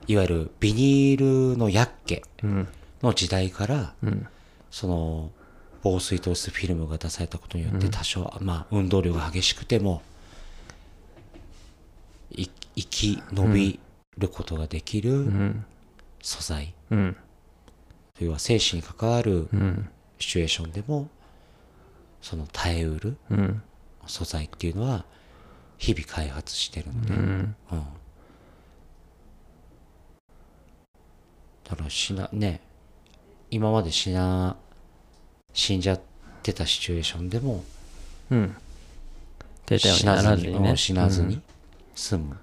[0.07, 2.69] いわゆるビニールのヤッケうん。
[3.03, 4.27] の時代からうん。
[4.71, 5.31] その
[5.83, 10.03] 防水透湿フィルムが出されたことによって多少、まあ運動量が激しくても
[12.31, 13.81] い生き延び
[14.19, 15.65] ることができるうん
[16.27, 17.17] 素材、うん。
[18.19, 19.89] 要は生死に関わるうん。
[20.19, 21.09] シチュエーションでも
[22.21, 23.63] その耐えうるうん。
[24.09, 25.05] 素材っていうのは
[25.79, 27.21] 日々開発してるので、うん。
[27.21, 27.85] うん。
[31.63, 32.61] だから死なね
[33.53, 34.57] 今まで死な
[35.53, 36.01] 死んじゃっ
[36.43, 37.63] てたシチュエーションでも
[38.33, 38.57] うん。
[39.79, 40.77] 死なずにね。
[40.77, 41.41] 死なずに
[41.95, 42.37] 済む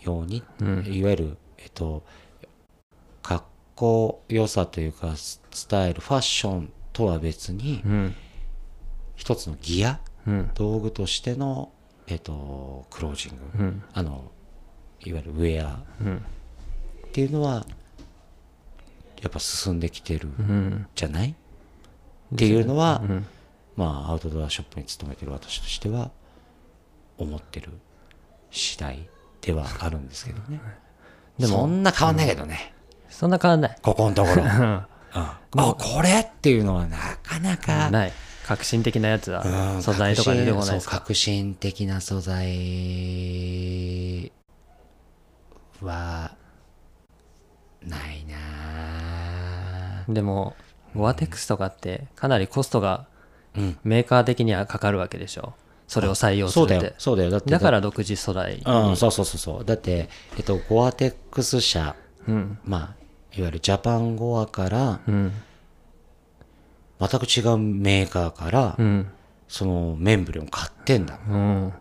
[0.00, 0.86] ように、うん。
[0.86, 2.04] いわゆるえっと
[3.22, 3.42] かっ
[3.74, 8.14] こよさというかススタイルファッションとは別にうん。
[9.16, 10.50] 一つのギアうん。
[10.54, 11.72] 道具としての
[12.06, 13.82] えっとクロージング、うん。
[13.92, 14.30] あの
[15.00, 15.82] いわゆるウェア。
[16.00, 16.16] うん。
[16.16, 16.20] っ
[17.12, 17.66] ていうのは
[19.22, 20.86] やっぱ進んできてるうん。
[20.94, 21.34] じゃない？
[22.34, 23.26] っていうのは、うん。
[23.76, 26.10] まあアウトドアショップに勤めてる私としては
[27.16, 27.70] 思ってる
[28.50, 29.08] 次第
[29.40, 30.60] ではあるんですけどね。
[31.38, 32.74] でもそんな変わんないけどね、
[33.08, 33.76] そんな変わんない。
[33.82, 34.42] ここのところ、
[35.12, 37.90] あこれっていうのはなかなか。
[37.90, 38.12] ない。
[38.46, 39.42] 革新的なやつは
[39.74, 41.00] うん素材とか出てこないですか？
[41.00, 44.32] 革新的な素材
[45.82, 46.34] は
[47.82, 50.04] ないな。
[50.08, 50.56] でも
[50.96, 53.06] ゴアテックスとかってかなりコストが
[53.54, 53.78] うん。
[53.84, 55.52] メーカー的にはかかるわけでしょ？
[55.88, 56.82] それを採用すそうだよ。
[56.82, 57.30] るってそうだよ。
[57.30, 58.96] だってだから独自素材うん。
[58.96, 59.64] そうそうそうそう。
[59.64, 61.96] だってえっとゴアテックス社
[62.28, 62.58] うん。
[62.64, 63.04] まあ
[63.36, 65.32] いわゆるジャパンゴアからうん。
[67.00, 69.10] 全く違うメーカーからうん。
[69.48, 71.18] そのメンブレンを買ってんだ。
[71.26, 71.36] うん。
[71.36, 71.70] うん。
[71.70, 71.72] うん。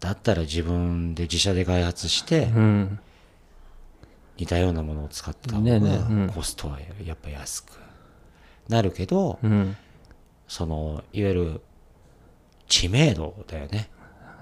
[0.00, 2.98] だったら自分で自社で開発してうん。
[4.38, 7.72] 似たようなものを使った方がコストはやっぱ安く
[8.68, 9.76] なるけどうん。
[10.46, 11.60] そのいわゆる
[12.68, 13.90] 知名度だよね。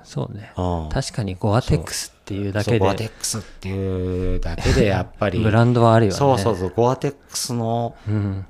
[0.02, 0.52] そうね。
[0.56, 0.88] うん。
[0.90, 5.40] 確かにゴアテックスっていうだけそうゴアテでックスっていうだけでやっぱり。
[5.40, 6.18] ブランドはあるよね。
[6.18, 8.46] そうそうそうゴアテックスのうん。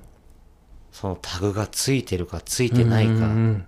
[0.92, 3.12] そのタグがついてるかついてないか。
[3.12, 3.66] うん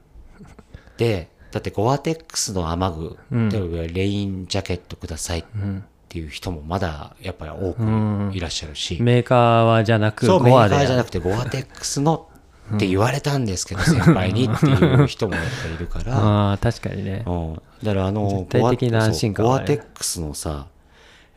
[0.96, 3.48] でだってゴアテックスの雨具うん。
[3.48, 12.27] でレインジャケットくださいっうんていう人もまだやっぱり多うんくいらっしゃるし、メーカーはじゃなくそうメゴアでーカーじゃなくてゴアテックスの
[12.76, 17.24] って言われたんですけど、先輩にっていう人もやっぱいるから、 ああ確かにね。
[17.26, 20.66] うん、だからあの絶対的な安心感ゴアテックスのさ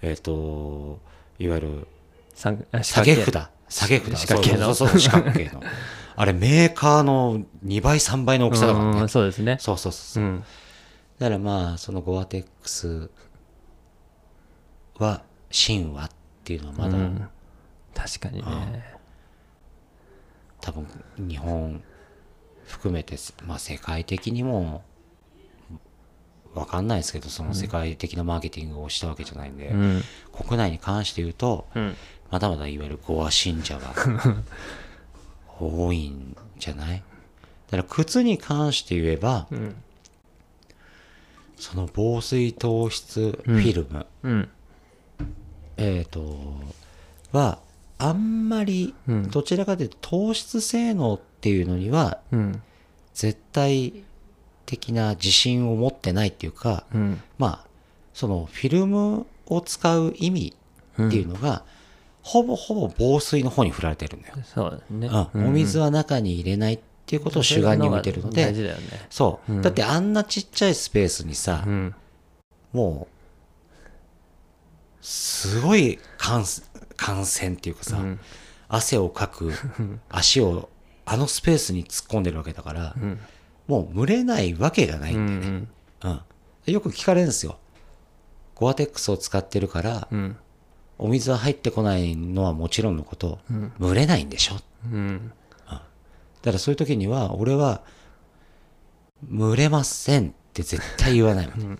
[0.02, 1.00] えっ、と
[1.39, 1.88] いわゆる
[2.36, 2.52] 下
[3.04, 3.48] げ札。
[3.70, 4.20] 下げ札。
[4.20, 4.74] 四角形の。
[4.74, 5.62] そうそう四角形の。
[6.15, 9.02] あれメーカーの2倍3倍の大きさだからね。
[9.02, 9.58] うんそうですね。
[9.60, 10.44] そうそうそうそう、うん。
[11.20, 13.10] だからまあそのゴアテックス
[14.98, 16.10] は神話っ
[16.44, 17.28] ていうのはまだ、うん。
[17.94, 18.90] 確かにね
[20.62, 21.84] 多分日本
[22.65, 24.84] 含めて、まあ、世界的にも
[26.54, 30.02] 分かんないですけどその世界的なマーケティングをしたわけじゃないんで、うん。
[30.34, 31.95] 国内に関して言うとうん。
[32.30, 33.93] まだまだいわゆるゴア信者が
[35.60, 37.04] 多いんじゃない？
[37.69, 39.76] だから靴に関して言えば、ん。
[41.58, 44.50] その防水糖質フィルム、うん。
[45.78, 46.38] えっ、と
[47.32, 47.60] は
[48.04, 49.30] あんまりうん。
[49.30, 52.62] どちらかというと糖質性能っていうのにはうん。
[53.14, 54.04] 絶対
[54.66, 57.22] 的な自信を持ってないっていうか、うん。
[57.38, 57.68] まあ
[58.14, 60.54] そのフィルムを使う意味
[60.94, 61.64] っていうのが、
[62.22, 65.10] ほぼほぼ防水の方に振られてるんだよ、そうね。
[65.34, 65.48] うん。
[65.48, 68.76] お水は中に入れないっていうことを主眼に置いてるので
[69.10, 71.96] そう、だってあんなちっちゃいスペースにさ、うん。
[72.72, 76.46] もうすごい感
[77.02, 78.20] 感染っていうかさ、ん。
[78.70, 79.52] 汗をかく
[80.10, 80.70] 足を
[81.06, 83.20] あのスペースに突っ込んでるわけだから、ん。
[83.68, 85.70] もう蒸れないわけがないうんだよね、ん
[86.04, 86.22] うん。
[86.66, 87.58] でよく聞かれるんですよ。
[88.56, 90.38] ゴアテックスを使ってるから、うん。
[91.00, 93.40] お水は入ってこないのはもちろんのこと、
[93.80, 94.58] 蒸れないんでしょ？
[94.86, 95.34] うん。
[95.66, 95.78] だ
[96.46, 97.82] からそういう時には俺は
[99.32, 101.78] 蒸れませんって絶対言わないの、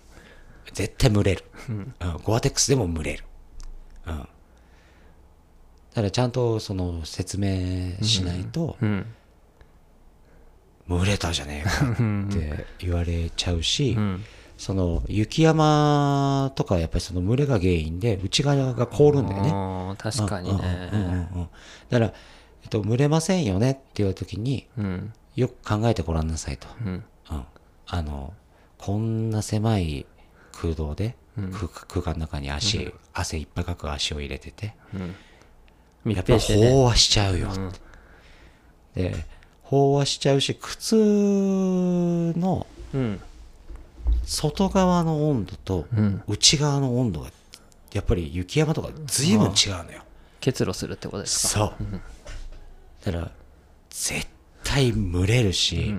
[0.72, 1.94] 絶対蒸れる、うん。
[2.24, 3.24] ゴアテックスでも蒸れる、
[4.06, 4.28] うん、
[5.94, 9.06] だからちゃんとその説明しないと、うん。
[10.88, 11.96] 蒸れたじゃねえかっ
[12.34, 14.24] て言われちゃうし、うん。
[14.56, 19.96] その雪山とかはやっぱりその蒸れが原因で内側が凍るんだよね。
[19.98, 21.48] 確かにうんうんうんねうん。
[21.90, 22.06] だから、
[22.62, 25.12] えっと、蒸れませんよねって言われた時にうん。
[25.36, 26.68] よく考えてごらんなさいと。
[26.84, 27.04] うん。
[27.30, 27.44] うん、
[27.86, 28.34] あの
[28.78, 30.06] こんな狭い
[30.52, 34.74] 空洞で、空空間の中に足、汗いっぱいかく足を入れてて、
[36.04, 36.66] 密やっぱ閉してね。
[36.72, 37.48] 飽和しちゃうよ。
[37.48, 37.72] っ
[38.94, 39.26] て、で
[39.70, 40.94] 飽和しちゃうし靴
[42.36, 43.20] のうん。
[44.24, 46.22] 外側の温度とうん。
[46.28, 47.30] 内側の温度が
[47.92, 50.02] やっぱり雪山とか随分違うのよ。
[50.40, 51.58] 結露するってことですか？
[51.58, 51.74] そう。
[53.04, 53.30] だから、
[53.90, 54.26] 絶
[54.64, 55.94] 対蒸れるし、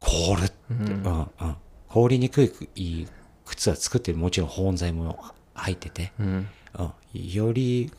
[0.00, 1.56] 凍るって、うんうん。
[1.88, 2.42] 凍りにく
[2.74, 3.06] い
[3.44, 4.18] 靴は作ってる。
[4.18, 5.24] もちろん保温材も
[5.54, 6.48] 入ってて、うん。
[6.78, 6.92] うん。
[7.12, 7.90] より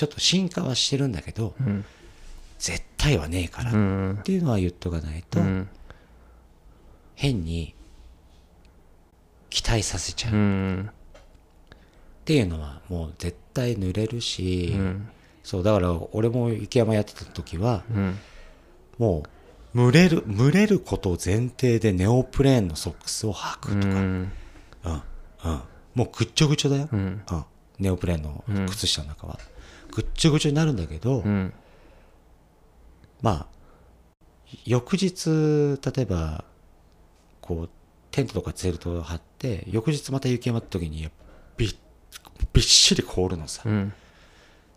[0.00, 1.84] ちょっと進化はしてるんだけど、ん。
[2.58, 5.68] 絶対はねえからうっんていうのは言っとかないと、うん。
[7.16, 7.74] 変に
[9.50, 10.32] 期待させちゃう。
[10.32, 10.90] うっん
[12.24, 15.08] ていうのはもう絶対濡れるし、うん。
[15.42, 18.18] そうだから俺も雪山やってた時は、うん。
[18.96, 19.22] も
[19.74, 24.32] う蒸れる蒸れることを前提でネオプレーンのソックスを履くとか、うん。
[24.84, 24.92] うん。
[24.92, 25.02] うん。
[25.94, 27.22] もうぐっちょぐちょだよ、うん。
[27.30, 27.44] うん。
[27.78, 29.38] ネオプレーンの靴下の中は、
[30.00, 31.52] ぐっちょぐちょになるんだけど、うん。
[33.20, 33.46] まあ
[34.64, 36.44] 翌日例えば
[37.42, 37.70] こう
[38.10, 41.08] テントとかツェルトを張って翌日また雪山って時に
[41.56, 41.74] びっ
[42.52, 43.92] びっしり凍るのさ、うん。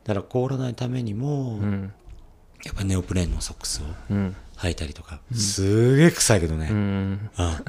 [0.03, 1.93] だから凍らないためにも、うん。
[2.65, 4.35] やっぱネオプレーンのソックスをうん。
[4.57, 7.29] 履いたりとか、すげえ臭いけどね、うん。
[7.37, 7.61] あ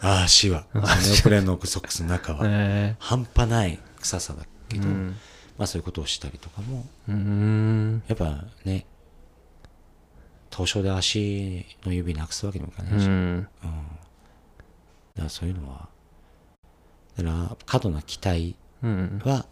[0.00, 0.66] あ 足は。
[0.74, 2.40] ネオプレーンのソックスの中は。
[2.46, 5.16] え半端ない臭さだけど、うん
[5.58, 6.86] まあそういうことをしたりとかも。
[7.08, 8.02] ーうん。
[8.16, 8.86] ぱね
[10.50, 13.48] 凍傷で足の指なくすわけにもいかなういし、だん。
[13.56, 13.68] か
[15.24, 15.88] らそういうのは
[17.16, 19.20] だから過度な期待うん。
[19.24, 19.44] は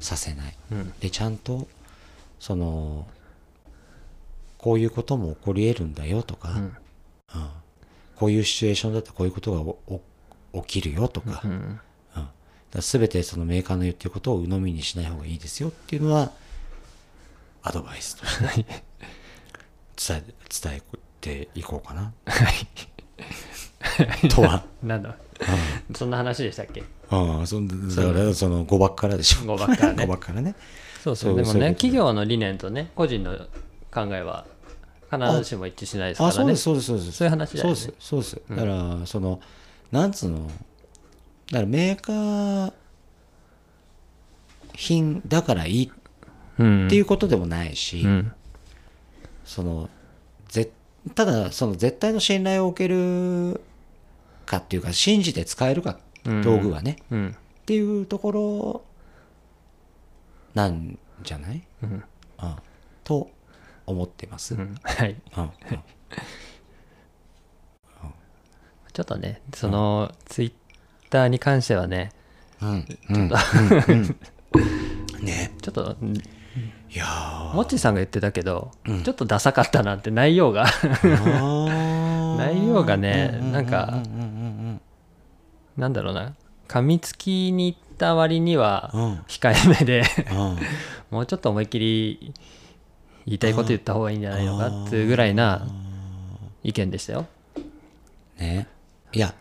[0.00, 0.56] させない。
[0.72, 0.92] うん。
[1.00, 1.68] でちゃんと
[2.40, 3.06] その
[4.58, 6.56] こういうことも起こり得るんだよとか、うん。
[6.58, 6.74] うん。
[8.16, 9.78] こういうシチュエーションだったらこういうこと
[10.54, 11.42] が起きるよとか,、
[12.80, 16.32] 全てそのメーカーの言ってることを鵜呑みにしない方がいいですよっていうのは
[17.62, 18.44] アドバイスとして
[19.96, 20.24] 伝え
[20.62, 20.82] 伝え
[21.20, 22.12] ていこうかな。
[24.28, 24.64] とは。
[24.82, 25.16] なんだ。
[25.94, 26.82] そんな話でしたっけ？
[27.10, 29.46] ああそんだからその誤爆からでしょ。
[29.46, 30.06] 誤爆からね。
[30.06, 30.54] 誤爆からね。
[31.02, 31.36] そうそう。
[31.36, 33.36] でもね企業の理念とね個人の
[33.92, 34.46] 考えは
[35.10, 36.38] 必ずしも一致しないですからね。
[36.38, 37.12] あそうですそうですそうです。
[37.12, 37.76] そういう話だよね。
[37.76, 39.40] そうですそうです、だからその
[39.92, 40.50] なんつうの
[41.50, 42.72] だからメーカー
[44.74, 45.92] 品だからいい
[46.58, 46.86] うん。
[46.86, 48.32] っていうことでもないし、うん。
[49.44, 49.88] その
[50.48, 50.70] ぜ
[51.14, 53.60] ただその絶対の信頼を受ける
[54.46, 57.36] かっていうか信じて使えるかうん道具はね、うん。
[57.36, 58.84] っていうところ
[60.54, 61.90] なんじゃない、うん。
[61.90, 62.04] うん、
[63.02, 63.30] と
[63.86, 65.16] 思ってます、はい。
[65.36, 65.50] うん
[68.92, 70.52] ちょっとねそのツイッ
[71.14, 72.10] ターに関してはね
[72.60, 72.84] うん。
[73.10, 73.28] うん。
[75.22, 75.52] ね。
[75.62, 75.96] ちょっと
[76.90, 77.54] いやー。
[77.54, 79.02] もっちさんが言ってたけど、うん。
[79.02, 80.66] ちょっとダサかったなって内容が。
[82.36, 84.02] 内 内容がねなんか
[85.76, 86.34] なんだろうな。
[86.66, 88.90] 噛みつきに行った割には
[89.28, 90.02] 控えめで
[90.32, 90.58] うん。
[91.10, 92.34] もうちょっと思いっきり
[93.26, 95.66] 言いたいこと言った方がいいんじゃないのかっていうぐらいな
[96.64, 97.26] 意見でしたよ。
[98.38, 98.66] ね。
[99.12, 99.34] いや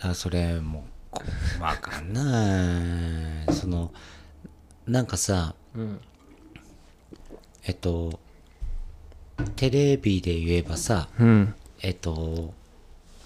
[0.00, 3.52] あそれもうかんない。
[3.52, 3.92] その
[4.86, 6.00] なんかさうん。
[7.64, 8.20] えっと
[9.56, 11.54] テレビで言えばさうん。
[11.82, 12.54] えっと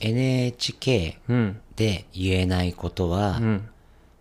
[0.01, 1.61] NHK うん。
[1.77, 3.69] で言えないことは、うん。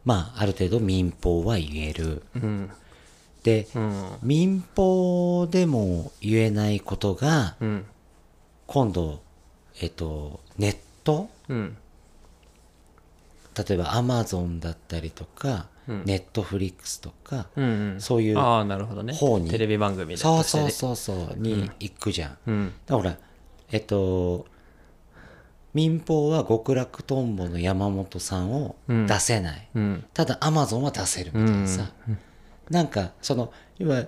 [0.05, 2.23] まあある程度民放は言える。
[2.35, 2.69] うん。
[3.43, 4.09] でうん。
[4.21, 7.85] 民放でも言えないことがうん。
[8.67, 9.21] 今度
[9.81, 11.77] えっとネットうん
[13.57, 16.03] 例えばアマゾンだったりとか、うん。
[16.05, 19.13] ネットフリックスとか、うんそういうああなるほどね。
[19.13, 22.73] 方にテレビ番組だそうそうそうそうに行くじゃん、だかうん。
[22.87, 23.17] らほら
[23.71, 24.45] えっと
[25.73, 29.07] 民放は極楽とんぼの山本さんをうん。
[29.07, 30.05] 出せない、うん。
[30.13, 31.91] ただアマゾンは出せるみたいなさ、
[32.69, 34.05] なんかその要は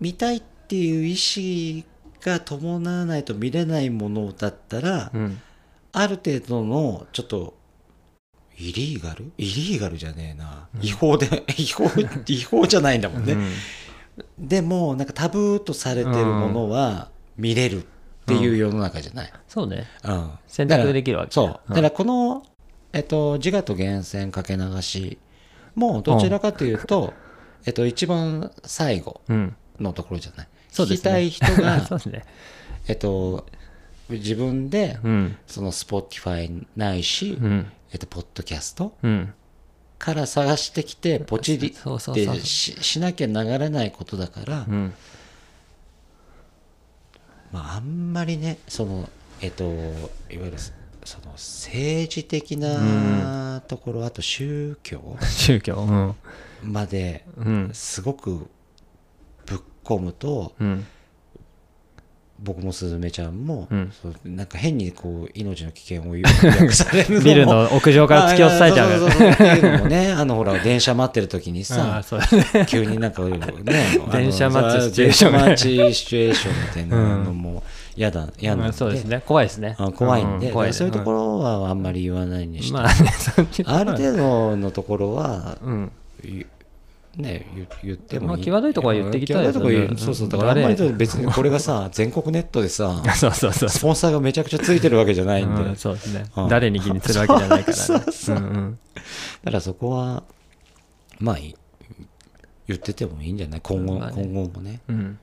[0.00, 1.84] 見たいっていう意思
[2.20, 5.40] が伴わないと見れないものだったら、うん
[5.94, 7.54] ある程度のちょっと
[8.58, 11.84] イリーガルイリーガルじゃねえな、違法で 違法
[12.26, 13.36] 違法じゃないんだもんね、
[14.38, 17.86] でもなんかタブーとされてるものは見れるっ
[18.26, 19.86] ていう世の中じゃない、そうね。
[20.04, 20.30] うん。
[20.46, 21.60] 選択できるわけそう。
[21.68, 21.74] うん。
[21.74, 22.44] だからこの、
[22.92, 25.18] えっと、自我と源泉かけ流し
[25.74, 27.12] もどちらかというと、
[27.66, 29.56] えっと、一番最後うん。
[29.80, 31.10] のところじゃない、そうですね。
[31.10, 32.24] 聞きたい人が そうですね。
[32.88, 33.46] えっと
[34.08, 35.36] 自分でうん。
[35.46, 37.66] その Spotify ないし、うん。
[37.92, 39.34] えっと、ポッドキャストうん。
[39.98, 44.92] から探してきてポチリってししなきゃ流れないことだから、うん。
[47.52, 49.08] まあ、あんまりねその
[49.40, 49.68] えっとい
[50.38, 50.52] わゆる
[51.04, 55.76] その政治的なところ、あと宗教 宗教？
[56.62, 56.72] うん。
[56.72, 57.70] までうん。
[57.72, 58.48] すごく
[59.46, 60.86] ぶっ込むとうん
[62.44, 63.92] 僕もすずめちゃんも、うん。
[64.02, 72.20] そうなんか変にこう命の危険を約 されるビルの屋上から突き落とされちゃうあそうそうそうっていうのもね あのほら電車待ってる時にあさ
[72.66, 73.40] 急になんかね
[74.12, 77.62] 電車待ちシチュエーション待ちシチュエーションみたいなのも
[77.96, 79.22] 嫌だ嫌なんうんそうですね。
[79.24, 79.76] 怖いですね。
[79.78, 83.10] あ怖いんで、う怖いだからそういうところはあんまり言わないにして、まあね
[83.64, 85.92] ある程度のところは、うん。
[86.24, 86.46] ゆ
[87.16, 88.28] ね、言言っても。
[88.28, 89.52] まあ際どいとこは言ってきたいね。
[89.96, 96.24] そうそう、だからあんまり別にこれがさ、全国ネットでさ、 そうそうそうスポンサーがめちゃくちゃついてるわけじゃないんで、うんだそうですね。
[96.36, 96.48] うん。
[96.48, 97.82] 誰に気にするわけじゃないからね。
[97.82, 98.40] そうそうう。
[98.40, 98.78] んうん。
[99.44, 100.24] からそこは、
[101.20, 101.54] まあ、い
[102.66, 103.60] 言っててもいいんじゃない？
[103.62, 104.80] 今後、今後もね。
[104.88, 104.96] うん。
[104.96, 105.18] うん。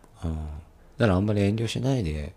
[0.98, 2.34] だからあんまり遠慮しないで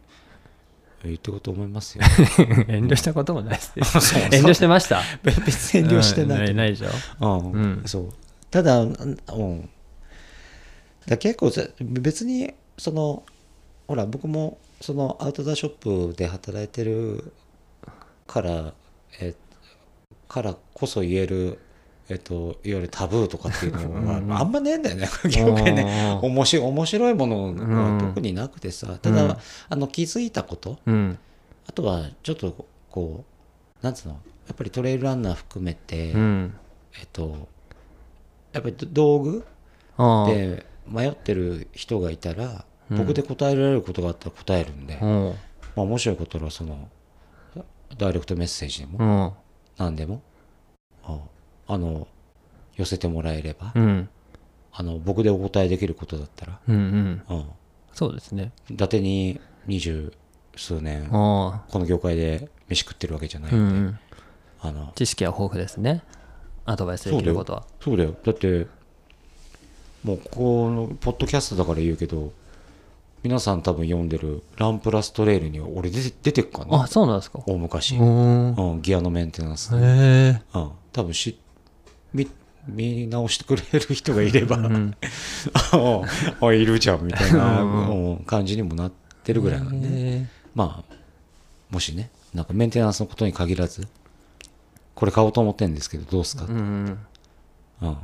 [1.04, 2.04] 言っていこうと思いますよ。
[2.68, 3.72] 遠慮したこともないです
[4.32, 5.00] 遠慮してました？
[5.22, 6.48] 別に遠慮してない。
[6.48, 6.88] うんないでしょ。
[7.20, 7.52] うん。
[7.52, 7.82] うん。
[7.84, 8.08] そう
[8.54, 9.68] ただ、うん、
[11.08, 13.24] だ結構さ別にその
[13.88, 17.32] ほら僕もそのアウトドアショップで働いてる
[18.28, 18.72] から
[19.20, 19.34] え
[20.28, 21.58] からこそ言える
[22.08, 26.18] えっと、いわゆるタブーとかっていうのは、うんあんまねえんだよね、 業界ね。
[26.20, 27.94] 面白い面白いものうん。
[27.94, 29.36] は特になくてさ、ただ、うん。
[29.70, 31.18] あの気づいたこと、うん。
[31.66, 33.24] あとはちょっとこ
[33.82, 36.54] う、なんつうの、やっぱりトレイルランナー含めて、うん。
[37.00, 37.48] えっと、
[38.54, 39.44] やっぱり道具
[40.26, 42.96] で迷ってる人がいたら、うん。
[42.98, 45.34] 僕で答えられることがあったら答えるんで、まうん。
[45.76, 46.88] あ、面白いことはその、
[47.98, 49.84] ダイレクトメッセージでも、うん。
[49.84, 50.22] 何でも、
[51.02, 51.18] あ
[51.66, 52.06] あの、
[52.76, 54.08] 寄せてもらえれば、うん。
[54.76, 57.22] あの僕でお答えできることだったら、うんうん。
[57.28, 57.46] うん、
[57.92, 58.52] そうですね。
[58.68, 60.12] 伊達に二十
[60.56, 63.98] 数年あこの業界で飯食ってるわけじゃないあうんで、ん。
[64.60, 66.02] あの知識は豊富ですね
[66.64, 67.64] アドバイスできることは。
[67.80, 68.14] そうだよ。
[68.24, 68.66] だって
[70.02, 72.32] もうここのポッドキャストだから言うけど
[73.22, 77.40] 皆さん多分読んでるランプラストレイルに俺出て出てくかあなそうなんですか。
[77.46, 81.38] 大昔、うんうん、ギアのメンテナンス、へえうん、多分し
[82.12, 82.30] 見
[82.66, 84.94] 見直してくれる人がいれば、うん
[85.72, 86.02] あ
[86.46, 87.64] あいるじゃんみたいな
[88.26, 88.92] 感じにもなっ
[89.22, 90.94] てるぐらいなんで、へまあ
[91.70, 93.88] もしねなんかメンテナンスのことに限らず
[94.94, 96.98] これ買おうと思ってるんですけどどうすかえ、うん
[97.82, 97.96] うん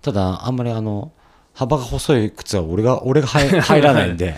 [0.00, 1.10] ただあんまりあの
[1.54, 4.36] 幅が細い靴は俺が俺が入 入らないんで。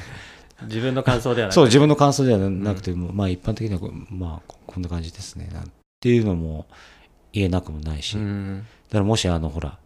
[0.63, 3.81] 自分の感想ではなくそう自分の感想ではなくて、まあ一般的には
[4.11, 5.49] まあここんな感じですね。
[5.55, 6.67] なんていうのも
[7.33, 9.79] 言えなくもないし、だうんからもしあのほら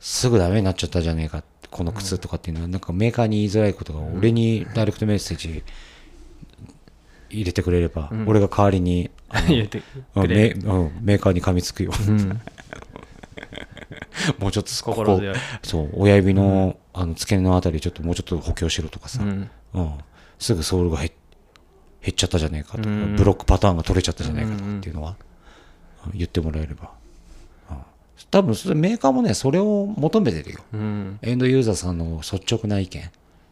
[0.00, 5.62] すぐダメになっちゃったじゃねえかこの靴とかっていうのはなんかメーカーに言いづらいことが俺にダイレクトメッセージ
[7.30, 8.28] 入れてくれれば、うん。
[8.28, 9.10] 俺が代わりに
[9.48, 9.82] 言って
[10.14, 11.92] うんくれメうんメーカーに噛みつくよ。
[12.08, 12.40] うん。
[14.38, 15.20] もうちょっとここ
[15.62, 19.50] そう親指の,、あの付け根のあたりちょっともうちょっと補強しろとかさ、うん。
[19.74, 19.92] うん。
[20.38, 21.10] すぐソールが減っ
[22.02, 23.16] 減っちゃったじゃねえかとか、うん。
[23.16, 25.16] ブロックパターンが取れちゃったじゃねえかとかっていうのは、うん
[26.14, 26.90] 言ってもらえれば、
[27.70, 27.76] うん。
[28.28, 30.58] 多分それメーカーもねそれを求めてるよ。
[30.72, 31.18] うん。
[31.22, 33.08] エンドユーザーさんの率直な意見。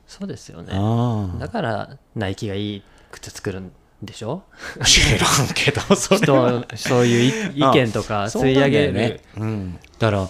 [0.08, 0.72] そうですよね。
[0.72, 3.70] あだからナイキがいい靴作るん
[4.02, 4.42] でしょ？
[4.80, 6.64] あ知らんけどそれは。
[6.74, 10.28] 人そういうい意見とか吸い上げる、うん、だから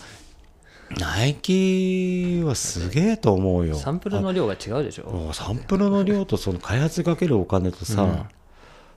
[0.99, 3.77] ナイキはすげえと思うよ。
[3.77, 5.33] サンプルの量が違うでしょ？
[5.33, 8.27] サンプルの量とその開発かけるお金とさ、うん。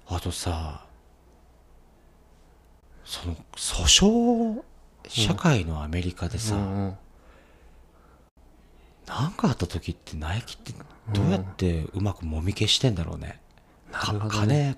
[0.07, 0.86] あとさ
[3.05, 4.63] その訴訟
[5.07, 6.97] 社会のアメリカでさ、うんうん。
[9.05, 10.74] なんかあった時ってナイキって
[11.13, 13.39] どうやってうまくもみ消してんだろうね
[13.93, 14.75] 金金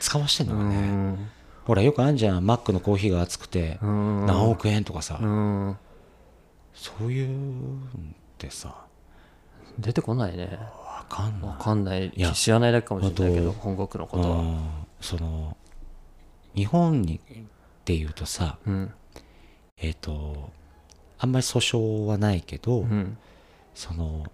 [0.00, 1.28] 使わしてんのうかね、ん。
[1.64, 2.46] ほらよくあんじゃん。
[2.46, 4.26] マックのコーヒーが熱くてうん。
[4.26, 5.76] 何億円とかさ、うん。
[6.74, 8.74] そういうんってさ。
[9.78, 10.58] 出てこないね。
[10.84, 11.50] わかんない。
[11.50, 12.12] わかんない。
[12.14, 14.36] いや知らないだけかもしれないけど本国のことは。
[14.38, 14.60] うん。
[15.00, 15.56] その
[16.54, 17.42] 日本にっ
[17.84, 18.92] ていうとさうん。
[19.78, 20.50] えっ、と
[21.18, 23.18] あんまり訴訟はないけど、うん。
[23.74, 24.24] その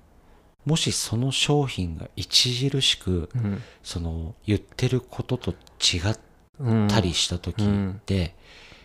[0.64, 3.62] もしその商品が著しくうん。
[3.82, 6.18] その言ってることと違っ
[6.60, 8.34] うんたりした時って、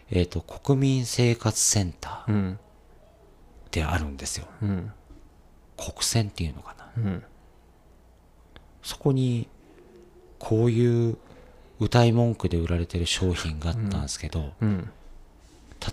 [0.10, 2.60] えっ、と国民生活センターうん。
[3.68, 4.48] ってあるんですよ。
[4.62, 4.92] うん。
[5.78, 6.92] 国選っていうのかな。
[6.98, 7.24] うん。
[8.82, 9.48] そこに
[10.40, 11.18] こういう
[11.80, 14.90] 歌い文句で売られてる商品があったんですけど、うん。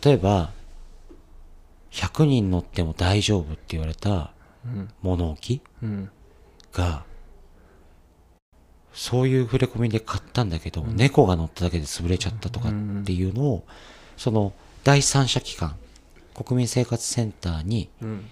[0.02, 0.52] 例えば
[1.90, 4.28] 100人乗っても大丈夫って言われたうん
[5.02, 5.60] 物置？
[5.82, 6.10] うん。
[6.72, 7.04] が
[8.92, 12.72] そういう触れ込みで買ったんだけど、猫が乗っただけで潰れちゃったとかっ
[13.04, 13.64] ていうのを
[14.16, 14.52] その
[14.84, 15.76] 第三者機関
[16.34, 18.30] 国民生活センターにうん。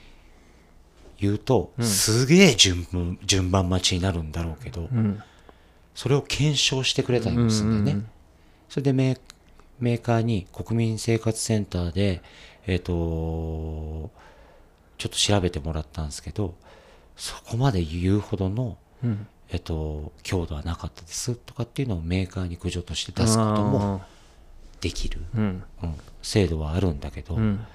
[1.19, 1.85] 言うと、うん。
[1.85, 5.23] すげえ順番順番待ちになるんだろうけど、うん。
[5.95, 8.05] それを検証してくれたりもするんだよね。
[8.69, 12.23] それでメーカーに国民生活センターで、
[12.67, 14.11] えっ、と、
[15.03, 16.55] ちょっと調べてもらったんですけど、
[17.17, 19.27] そこまで言うほどの、うん。
[19.49, 24.01] えっ、と、強度はなかったですとかっていうのをメーカーに苦情として出すことも
[24.81, 25.65] できる、うん。
[25.83, 25.95] うん。
[26.23, 27.67] 制度はあるんだけど、うん。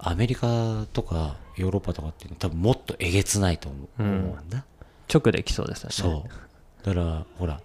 [0.00, 4.08] アメリカとかヨーロッパとかっていうのは多分もっとえげつないと思う,、うん。
[4.30, 4.64] んだ。
[5.08, 5.92] 直できそうですよね。
[5.94, 6.84] そう。
[6.84, 7.60] だから、ほら、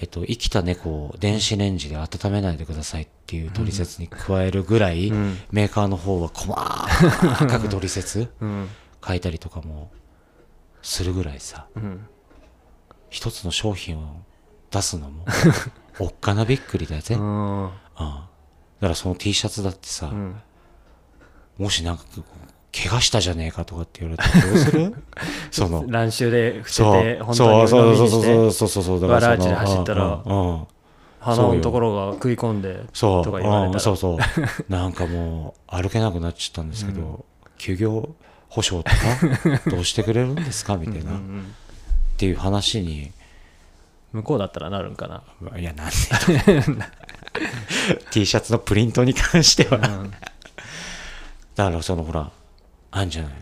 [0.00, 5.38] えっと、生きた猫を電子レンジで温めないでくださいっていう取説に加えるぐらい、うん。
[5.50, 8.68] メーカーの方は細かく取説 うん。
[9.06, 9.90] 書いたりとかも
[10.82, 12.06] するぐらいさ、うん。
[13.10, 14.22] 一つの商品を
[14.70, 15.24] 出すのも、
[15.98, 17.16] おっかなびっくりだぜ。
[17.16, 17.64] ううん。
[17.66, 18.28] んだか
[18.80, 20.40] らその T シャツだってさ、うん。
[21.58, 22.04] もしなんか、
[22.82, 24.94] 怪我したじゃねえかとかって言われたらどうする？
[25.50, 27.02] その、乱臭で伏せそう。
[27.02, 29.10] て本そう当にそうそうそうそうそうそう。
[29.10, 30.66] わらあちで走ったらうんう
[31.20, 33.24] 鼻のところが食い込んでそう。
[33.24, 33.70] とか言われたら。
[33.72, 34.18] うんそうそう。
[34.72, 37.24] なんかもう歩けなくなっちゃったんですけど、
[37.58, 38.08] 休業
[38.48, 38.96] 保障とか？
[39.70, 40.76] どうしてくれるんですか？
[40.76, 41.54] みたいな、っうんうん。
[42.16, 43.10] ていう話に。
[44.10, 45.22] 向こうだったらなるんかな、
[45.58, 45.92] いやなんで
[48.10, 50.10] T シャツのプリントに関しては、うん。
[51.54, 52.30] だからそのほら
[53.00, 53.32] あんじゃない？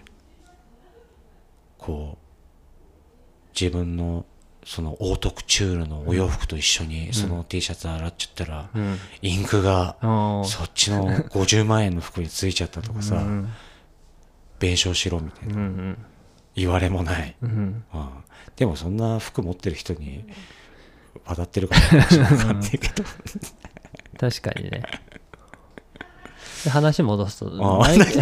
[1.78, 4.24] こう自分の
[4.64, 8.98] そのオートクチュールのお洋服と一緒にその T シャツ洗っちゃったら、うん。
[9.22, 9.96] インクが
[10.44, 13.48] そっちの50万円の服についちゃったとかさ、うん。
[14.58, 16.06] 弁償しろみたいうんうなん。
[16.56, 17.50] 言われもない、うん。
[17.94, 18.08] うん
[18.56, 20.24] でもそんな服持ってる人に
[21.26, 23.04] 渡ってるかどうかわかんないけど。
[24.18, 24.70] 確かにね。
[24.70, 24.82] で
[26.70, 28.18] 話戻すとあナイキ。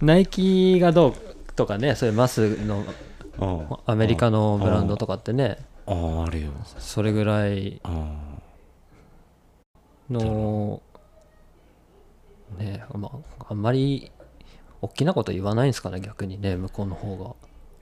[0.04, 1.14] ナイキがどう
[1.54, 2.84] とかねそういうマスの
[3.38, 5.58] うんアメリカのブランドとかってね。
[5.86, 6.50] あああるよ。
[6.78, 7.80] それぐらい。
[7.84, 8.16] あ
[10.10, 10.82] の
[12.58, 14.12] ねまああんまり
[14.80, 17.34] 大きなこと言わないんですかね逆にね向こうの方が。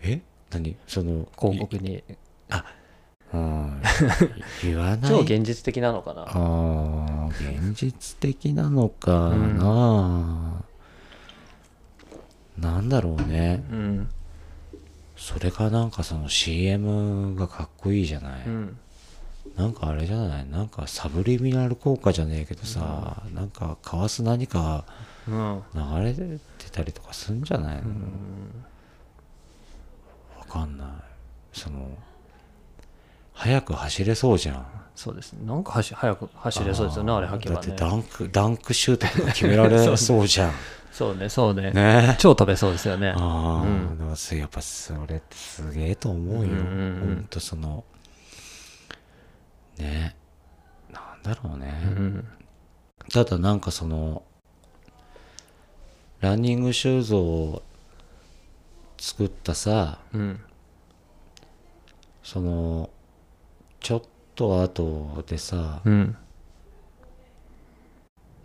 [0.03, 0.21] え？
[0.51, 0.77] 何？
[0.87, 2.05] その広告に。
[2.09, 2.63] うん
[3.33, 5.11] 言わない。
[5.11, 6.23] 超現実的なのかな？
[6.23, 10.65] ああ現実的なのかな、
[12.59, 13.65] なんだろうね。
[13.71, 14.11] うん。
[15.17, 18.79] それかなんかその CM がかっこいいじゃない、うん。
[19.57, 20.49] なんかあれじゃない？
[20.49, 24.85] なんかサブリミナル効果じゃねえけどさ、なんかかわす何か
[25.29, 25.63] うん。
[25.75, 26.15] 流れ
[26.59, 27.83] てたりとかすんじゃないの、
[30.39, 30.89] わかんない。
[31.53, 31.97] その
[33.33, 34.67] 速く走れそうじゃん。
[34.95, 35.47] そうですね。
[35.47, 37.67] なんか走早く走れそうですよねあれ履けばね。
[37.69, 40.53] だってダンクダンクシュートとか決められ そうじゃん。
[40.93, 41.71] そうねそうね。
[41.71, 42.17] ね。
[42.19, 43.15] 超飛べそうですよね。
[43.17, 44.39] ああ、うん。
[44.39, 47.15] やっぱそれってすげえと思うよ、うんうんうん。
[47.17, 47.85] ほんとその
[49.79, 50.17] ね。
[50.93, 52.29] なんだろうね、うん。
[53.13, 54.23] ただなんかその
[56.21, 57.63] ランニングシューズを
[58.99, 60.41] 作ったさうん。
[62.23, 62.91] その
[63.81, 64.03] ちょっ
[64.35, 66.17] と後でさうん。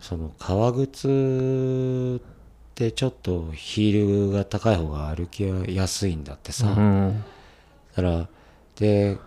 [0.00, 7.24] その革靴ってちょっとヒールが高い方が歩きやすいんだってさ、うん。
[7.96, 8.28] だから
[8.76, 9.18] で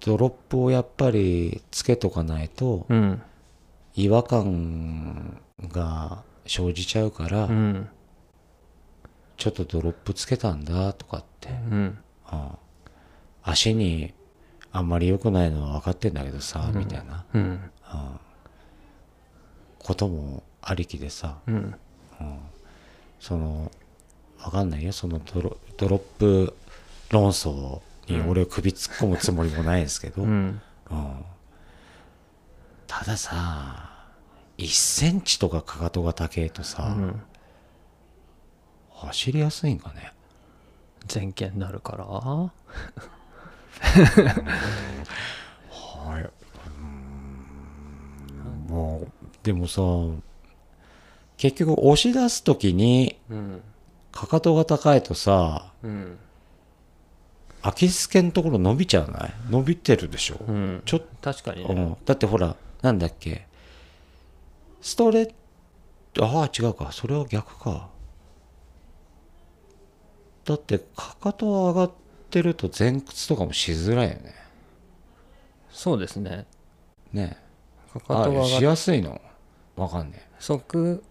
[0.00, 3.22] ドロップをやっぱりつけとかないとうん。
[3.94, 7.88] 違和感が生じちゃうから、うん。
[9.36, 11.98] ちょっとドロップつけたんだとかって、うん。
[12.24, 12.56] あ
[13.44, 13.50] あ。
[13.50, 14.14] 足に
[14.72, 17.24] あんまり良くないのは分かってんだけどさ、みたいな。
[17.34, 17.70] うん。
[19.78, 21.38] こともありきでさ。
[21.46, 21.74] うん。
[23.20, 23.70] その
[24.38, 24.92] 分かんないよ。
[24.92, 26.56] そのドロドロップ
[27.10, 30.60] 論争に俺を首突っ込むつもりもないですけど、うん。
[30.90, 31.24] うん。
[32.86, 33.90] たださ
[34.58, 37.22] 1センチとかかかとが高えとさ、うん。
[38.94, 40.12] 走りやすいんかね。
[41.12, 42.06] 前傾になるから？
[45.70, 46.30] はい。
[48.68, 48.74] うん。
[48.74, 49.08] もう
[49.42, 49.82] でもさ
[51.36, 53.62] 結局押し出す時にうん
[54.12, 56.18] かかとが高いとさうん。
[57.64, 59.32] アキレス腱のところ伸びちゃわない？
[59.48, 60.82] 伸びてるでしょ、うん。
[60.84, 61.72] ちょっと、確かにね。
[61.72, 61.96] うん。
[62.04, 63.46] だってほらなんだっけ？
[64.80, 65.32] ストレッ
[66.20, 66.90] ああ違うか。
[66.90, 67.88] それは逆か。
[70.44, 71.92] だってかかと上がっ
[72.32, 74.34] てると前屈とかもしづらいよね。
[75.70, 76.46] そうですね。
[77.12, 77.36] ね。
[77.92, 79.20] かかとがあしやすいの？
[79.76, 81.02] わかんね側え、う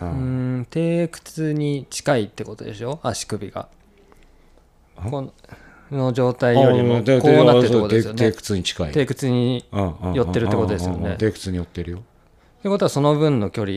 [0.00, 3.00] うんん低屈に近いってことでしょ？
[3.02, 3.68] 足首が。
[4.96, 5.32] こ
[5.90, 8.92] の状態よりもこうなってるってことですよで低ね屈に近い。
[8.92, 9.64] 低屈に
[10.14, 11.16] 寄ってるってことですよね。
[11.18, 13.76] 低屈に寄ってるよってことはその分の距離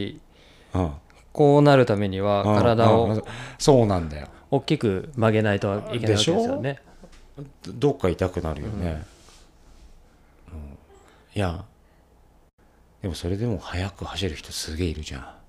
[0.73, 0.91] うん
[1.31, 3.25] こうなるためには体を
[3.57, 6.79] そうなんだよ大きく曲げないといけないですよね。
[7.67, 9.03] どっか痛くなるよね、
[10.51, 10.57] うん。
[11.33, 11.63] いや
[13.01, 15.41] でもそれでも速く走る人すげえいるじゃん。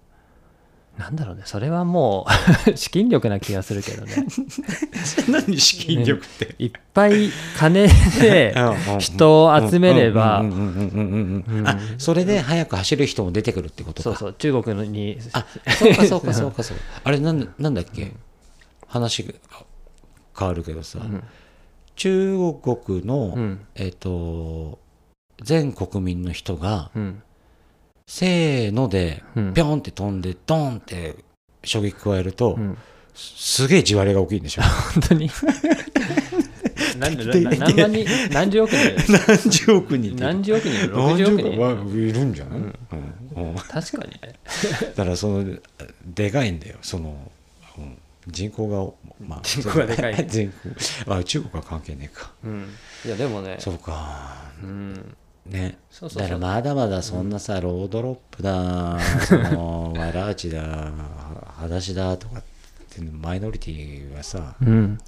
[0.98, 1.42] なんだろうね。
[1.46, 2.26] それはも
[2.66, 4.26] う 資金力な気がするけどね。
[5.28, 7.88] 何資金力って、いっぱい金
[8.20, 8.54] で
[8.98, 10.44] 人を集めれば。
[11.98, 14.10] それで速く走る人も出てくるってことか。
[14.10, 14.34] そうそう。
[14.34, 15.46] 中国にあ
[15.78, 16.82] そうかそうかそうかそうか。
[17.04, 18.12] あれなんなんだっけ？
[18.92, 19.32] 話が
[20.38, 21.24] 変わるけどさ、ん。
[21.96, 23.66] 中国の、うん。
[23.74, 24.78] えっ、と
[25.42, 27.22] 全国民の人がうん。
[28.06, 29.54] せーのでうん。
[29.54, 31.16] ピョンって飛んでドンって
[31.64, 32.76] 衝撃加えると、うん。
[33.14, 34.62] すげえ地割れが大きいんでしょ。
[34.92, 35.30] 本当に？
[36.98, 38.06] 何万人？
[38.30, 38.94] 何十億人？
[39.26, 40.84] 何十億人何十億人？
[40.84, 42.08] いる何 ?60 十億人？
[42.08, 42.74] いるんじゃない、うん。
[43.36, 43.54] うん。
[43.54, 44.34] 確かにね。
[44.94, 45.58] だからその
[46.04, 46.76] でかいんだよ。
[46.82, 47.16] その、うん
[48.28, 51.12] 人口がまあ人口がでかい 人口。
[51.12, 52.32] あ中国は関係ねえか。
[52.44, 52.68] うん。
[53.04, 53.56] いやでもね。
[53.58, 54.52] そうか。
[54.62, 55.16] うん。
[55.46, 55.78] ね。
[55.90, 62.42] そうそうだからまだまだそんなさ、ロードロップだ そのワラーチだは裸足だとかっ
[62.90, 64.98] ていうのマイノリティはさうん。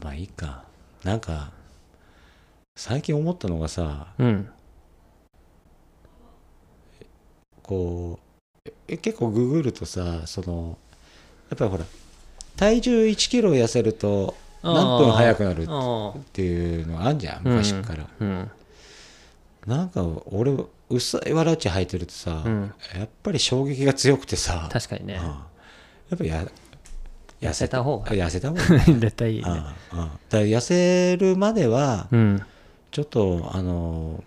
[0.00, 0.64] まあいいか。
[1.02, 1.52] なんか
[2.76, 4.48] 最近思ったのがさうん。
[7.62, 8.18] こ
[8.66, 10.81] うえ結構ググるとさそのや
[11.54, 11.84] っぱりほら
[12.56, 18.50] 体重1キロ痩せると何分早くなるあっていうのあんじゃんあ昔から、うん。
[19.66, 20.56] なんか俺
[20.88, 22.72] 薄いわらち履いてるとさ、うん。
[22.96, 24.68] やっぱり衝撃が強くてさ。
[24.72, 25.14] 確かにね。
[25.14, 25.20] うん。
[25.22, 25.36] や
[26.14, 26.46] っぱや
[27.40, 28.10] 痩せた方が。
[28.10, 29.50] あ痩せた方がいい 絶対いいね。
[29.92, 30.06] うんうん。
[30.06, 32.42] だから痩せるまではうん。
[32.92, 34.22] ちょっとあの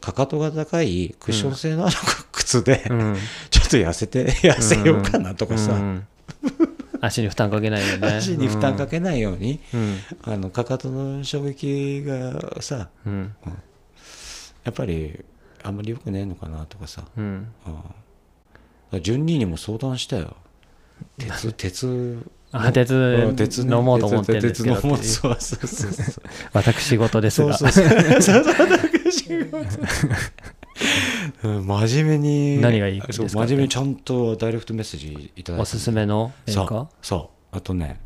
[0.00, 1.96] かかとが高いクッション性のある
[2.32, 3.16] 靴で、うん。
[3.50, 6.06] ちょっと痩せて痩せようかなとかさ、うん
[7.00, 8.08] 足に負担かけないようにね。
[8.08, 9.96] 足に負担かけないように、うん。
[10.22, 13.34] あのかかとの衝撃がさうん。
[14.64, 15.24] やっぱり
[15.62, 17.46] あんまり良くねえのかなとかさ、うん。
[19.02, 20.36] 順兄にも相談したよ。
[21.18, 26.24] 鉄鉄あ鉄うん鉄ね飲もうと思ってるんですけど鉄うそうそうそうそう。
[26.52, 27.56] 私事ですが。
[27.56, 28.22] そうそうそう。
[28.22, 28.66] そうそう
[29.30, 29.44] う。
[29.44, 29.50] ん
[31.42, 33.28] 真面目に何がいいですか？
[33.28, 35.62] そう真面目にちゃんとダイレクトメッセージいただいて。
[35.62, 36.66] おすすめの映そう。
[36.66, 37.56] 画そう。
[37.56, 38.00] あとね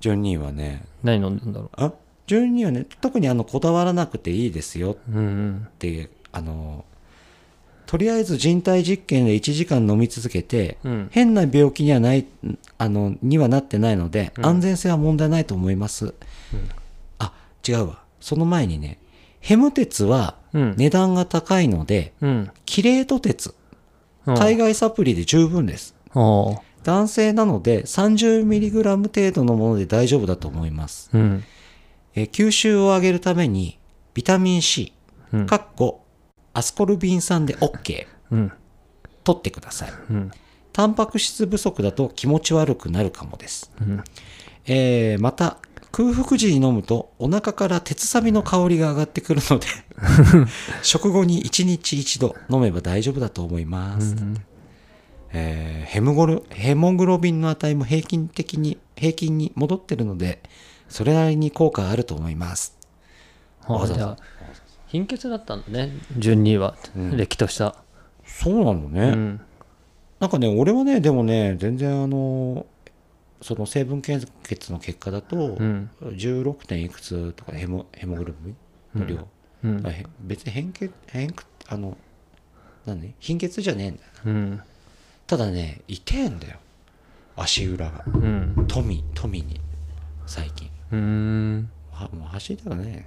[0.00, 1.92] 順兄はね何飲んだんだろあ
[2.26, 6.84] 順兄はね特にあのこだわらなくていいですよううんってあの
[7.86, 10.92] とりあえず人体実験で1時間飲み続けて、うん。
[10.92, 12.26] うん変な病気にはない
[12.78, 14.46] あのにはなってないので、うん。
[14.46, 16.14] 安全性は問題ないと思います、
[17.18, 17.32] あ
[17.68, 18.02] 違うわ。
[18.20, 18.98] その前にね
[19.40, 22.50] ヘム鉄はうん値段が高いので、うん。
[22.66, 23.54] キレート鉄。
[24.26, 24.34] うん。
[24.36, 25.94] 海外サプリで十分です。
[26.82, 31.44] 男性なので 30mg 程度のもので大丈夫だと思います、うん。
[32.14, 33.78] えー吸収を上げるために
[34.14, 34.92] ビタミン C
[35.32, 35.46] うん。
[35.46, 36.04] かっこ
[36.52, 38.52] アスコルビン酸で OK うん。
[39.22, 39.92] 取ってください。
[40.10, 40.30] うん。
[40.72, 44.04] タンパク質不足だと気持ち悪くなるかもです、うん。
[44.66, 45.58] えーまた
[45.92, 49.66] 空腹時に飲むとお腹から鉄サビの香りが上がってくるので
[50.82, 54.14] 食後に1日1度飲めば大丈夫だと思います、
[55.32, 60.40] えーヘモグロヘモグロビンの値も平均的に平均に戻ってるので
[60.88, 62.76] それなりに効果があると思います。
[63.66, 64.16] あじゃあ
[64.86, 67.16] 貧血だったんだね順にはうん。
[67.16, 67.76] れっきとした
[68.24, 69.40] そうなのね、うん。
[70.18, 72.66] なんかね俺はねでもね全然あの
[73.42, 75.90] その成分献血の結果だと、うん。
[76.02, 79.28] 16点いくつとかヘモヘモグロビンの量、
[79.64, 79.82] うん。
[80.20, 81.34] 別に変血変
[81.68, 81.96] あの
[82.86, 83.14] 何？
[83.18, 84.62] 貧血じゃねえんだようん。
[85.26, 86.58] ただね痛えんだよ。
[87.36, 88.04] 足裏が。
[88.06, 88.66] うん。
[88.68, 89.60] 富富に
[90.26, 90.70] 最近。
[90.92, 91.70] うん。
[91.92, 93.04] はもう走りたくない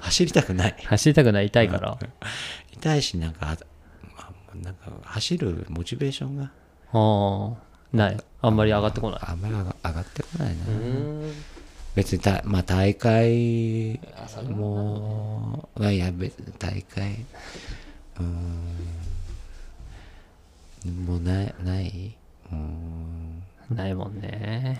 [0.00, 0.76] 走りたくない。
[0.84, 1.98] 走りたくない痛いから？
[2.72, 3.56] 痛いしなんかあ
[4.54, 6.44] まなんか走るモチベーションが。
[6.44, 6.50] あ
[6.92, 8.16] あない。
[8.40, 9.20] あんまり上がってこない。
[9.22, 11.32] あんまり上が上がってこないな、うん。
[11.94, 14.00] 別にた、まあ、大会
[14.48, 17.26] もう、まあ、いや別に大会
[18.18, 18.62] うーん。
[21.06, 22.16] もうないない？
[22.50, 23.42] うーん。
[23.70, 24.78] ないもんね。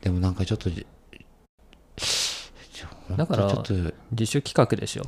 [0.00, 0.70] でもなんかちょっと
[3.16, 5.04] だからほんとちょっと自主企画でしょ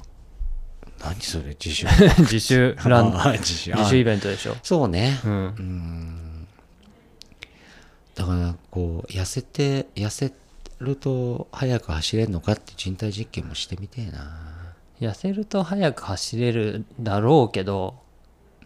[1.05, 1.87] 何それ自主
[2.21, 4.57] 自主ランあ自主あ自主イベントでしょ。
[4.63, 5.19] そうね。
[5.25, 5.35] ううん。
[5.35, 6.47] ーん。
[8.15, 10.33] だからこう痩せて痩せ
[10.81, 14.49] ると早く走れるのかって人体実験もしてみてえな。
[15.01, 17.95] 痩せると早く走れるだろうけど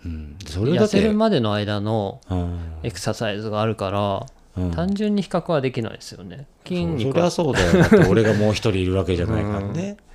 [0.04, 0.36] うん。
[0.46, 2.58] それ痩せるまでの間のうん。
[2.82, 4.26] エクササイズがあるから
[4.56, 4.70] うん。
[4.70, 6.46] 単純に比較はできないですよね。
[6.66, 7.72] 筋そ肉はりゃそうだよ。
[7.82, 9.96] だって俺がもう一人いるわけじゃないからね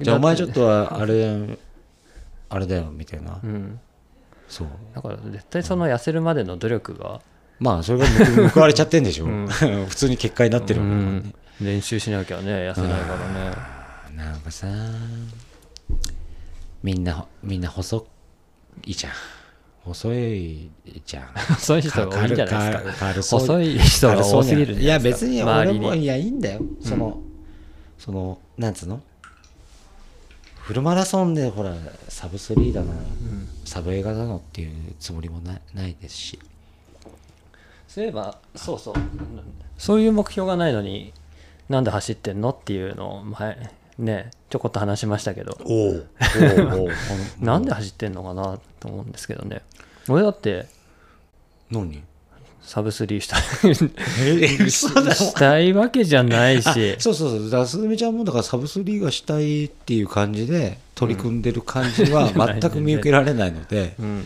[0.00, 1.58] じゃあお前ちょっとはあれ
[2.48, 3.40] あれだよみたいな。
[3.42, 3.80] うん。
[4.48, 4.68] そう。
[4.94, 7.20] だから絶対その痩せるまでの努力が
[7.58, 9.46] まあそれが報報われちゃってんでしょ、うん。
[9.88, 11.18] 普通に結果になってるうわけだからね。
[11.18, 11.34] ん。
[11.60, 13.56] 練習しなきゃね痩せないからね。
[14.16, 14.66] なんかさ
[16.82, 18.06] みんなみんな細
[18.84, 19.12] いじゃん。
[19.84, 20.70] 細い
[21.06, 21.24] じゃん。
[21.54, 23.14] 細い人が多いんじゃないですか。
[23.14, 25.86] か細い人が多すぎるんいや別に周りに。
[25.86, 26.60] 俺もいやいいんだよ。
[26.80, 27.20] その、
[27.98, 29.00] そのなんつうの？
[30.62, 31.74] フルマラソンでほら
[32.08, 32.92] サブスリーだの、
[33.64, 36.38] サブ映画だのっていうつもりもないないですし。
[37.88, 38.94] そういえばそうそう。
[39.76, 41.12] そういう目標がないのに
[41.68, 45.58] なんで走ってんのっていうのを前ねちょこっと話しましたけど。
[45.64, 46.88] おおおお
[47.44, 49.62] なんで走ってんのかなと思うんですけどね。
[50.08, 50.68] 俺だって
[51.72, 52.04] 何？
[52.62, 53.36] サブスリーした
[54.70, 57.50] したいわけじゃないあしそうそうそう。
[57.50, 62.60] だすずめちゃんもだからサブスリーがしたいっていう感じで取り組んでる感じはうん。
[62.60, 64.24] 全く見受けられないので、うん。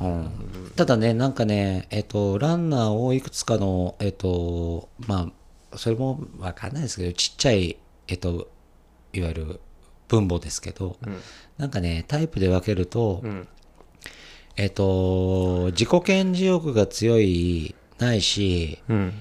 [0.00, 0.30] うん、
[0.76, 5.30] ただねなんかねえっとランナーをいくつかのえっとま
[5.72, 7.76] あそれもわかんないですけどちっちゃい
[8.08, 8.50] えっと
[9.12, 9.60] いわゆる
[10.08, 11.20] 分母ですけどうん。
[11.56, 13.48] なんかねタイプで分けると、うん
[14.56, 19.12] えっと自己顕示欲が強いないしうん。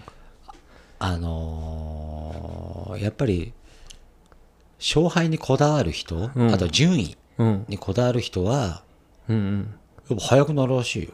[1.00, 3.54] あのーやっぱり
[4.80, 6.54] 勝敗にこだわる人、うん。
[6.54, 7.66] あと順位うん。
[7.70, 8.84] にこだわる人は
[9.30, 9.76] うんうん。
[10.10, 11.12] やっぱ速くなるらしいよ、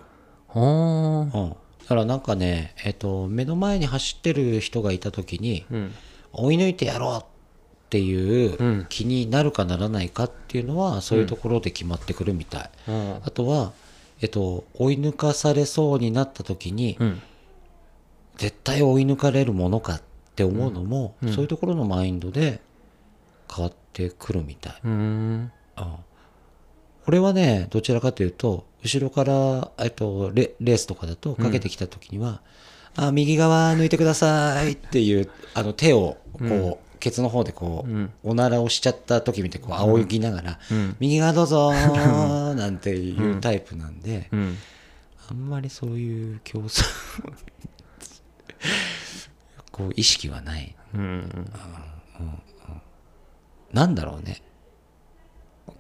[0.55, 1.55] うん、だ
[1.86, 5.93] からなんかね、えっと、目の前に走ってる人がいた時にうん。
[6.34, 7.26] 追い抜いてやろうっ
[7.89, 8.86] ていううん。
[8.89, 13.15] 気になるかならないかっていうのはそういうところで決まってくるみたい、うん。
[13.24, 13.72] あとは、
[14.22, 17.22] えっと、追い抜かされそうになった時に、うん。
[18.38, 20.01] 絶対追い抜かれるものかっ
[20.36, 21.34] て思うのも、うん。
[21.34, 22.59] そういうところのマインドで
[23.53, 24.74] 変わってくるみたい。
[24.84, 24.91] うん。
[25.78, 25.95] うん
[27.07, 32.41] これはねどちらかというと後ろから、えっと、レレースとかだとかけてきた時には
[32.97, 38.11] 「あ右側抜いてください」っていうあの手をこう、ケツの方でこう、うん。
[38.23, 40.95] おならをしちゃった時見てこう仰ぎながら「うん。
[40.99, 44.57] 右側どうぞー」 なんていうタイプなんで、うん。
[45.29, 46.83] あんまりそういう競争
[49.71, 50.75] こう意識はない。
[50.93, 51.51] うん。
[53.71, 54.41] なんだろうね。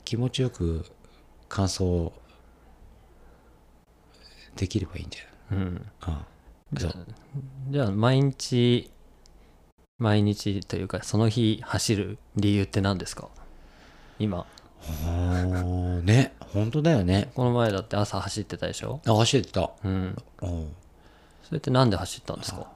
[0.03, 0.85] 気持ちよく
[1.49, 2.13] 感想
[4.55, 5.19] できればいいんじ
[5.51, 5.85] うん。
[6.01, 6.21] ゃない、
[6.73, 8.91] うん、じゃあ毎日
[9.99, 13.29] 毎日というかその日走る理由って何ですか？
[14.19, 14.45] 今。
[16.03, 17.31] ね本当だよね。
[17.35, 19.01] この前だって朝走ってたでしょ？
[19.07, 19.71] あ走ってた。
[19.83, 20.15] うん。
[20.43, 20.45] う。
[20.47, 20.75] ん
[21.43, 22.67] それってなんで走ったんですか？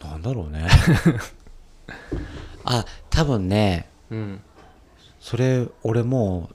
[0.00, 0.68] なんだろうね。
[2.64, 3.88] あ多分ね。
[4.10, 4.40] うん。
[5.20, 6.54] それ俺もう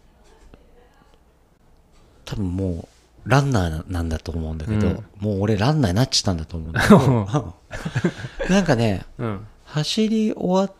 [2.24, 2.88] 多分もう
[3.26, 5.06] ランナーなんだと思うんだけど、うん。
[5.20, 6.98] もう俺ランナーになっちゃったんだと思うんだけど
[8.50, 9.48] なんかねうん。
[9.66, 10.76] 走り終わっ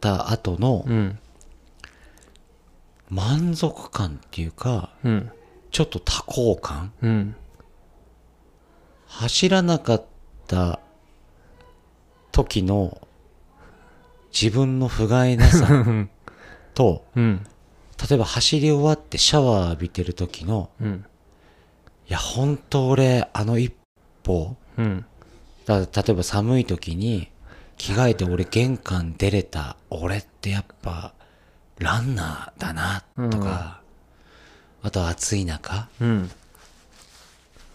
[0.00, 1.18] た後のうん。
[3.08, 5.30] 満足感っていうかうん。
[5.70, 7.36] ちょっと多幸感うん。
[9.06, 10.04] 走らなかっ
[10.46, 10.78] た
[12.30, 13.00] 時の
[14.32, 15.66] 自分の不甲斐なさ
[16.74, 17.44] とうん
[18.08, 21.04] 例えば走り終わってシャワー浴びてる時のうん。
[22.08, 23.74] いや本当俺あの一
[24.22, 25.04] 歩うん。
[25.66, 27.28] だ例えば寒い時に
[27.76, 31.12] 着替えて俺玄関出れた俺ってやっぱ
[31.78, 33.80] ランナーだなとか、
[34.82, 36.30] あと暑い中うん。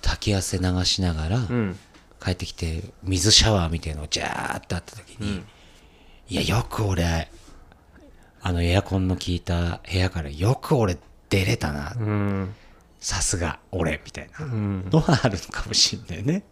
[0.01, 1.80] 滝汗流しながらうん。
[2.23, 5.43] 帰ってきて水シャワーみたいのをジャーってあった時に、
[6.28, 7.30] いやよく俺
[8.47, 10.99] あのエアコンの効いた部屋からよく俺
[11.31, 11.95] 出れたな。
[11.99, 12.53] うん。
[12.99, 14.45] さすが俺みたいな。
[14.45, 14.87] うん。
[14.91, 16.43] のがあるのかもしんないね。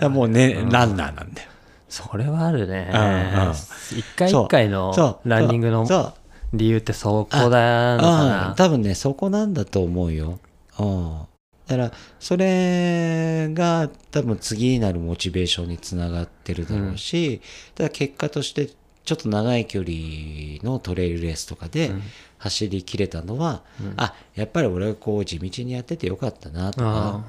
[0.00, 1.48] だもうね、ランナーなんだよ。
[1.90, 2.90] それはあるね。
[2.90, 3.52] うんうん。
[3.52, 6.14] 一回一回のランニングの
[6.54, 8.28] 理由ってそこだのかうん。
[8.28, 10.40] な多分ねそこなんだと思うよ。
[10.78, 11.18] うん。
[11.66, 17.42] だからそれが多分次になるモチベーションにつながってるだろうし、
[17.74, 18.70] ただ結果として
[19.06, 19.92] ちょっと長い距離
[20.62, 21.92] のトレイルレースとかで
[22.38, 23.62] 走りきれたのは、
[23.96, 27.24] あやっぱり俺はこう地道にやっててよかったなとか。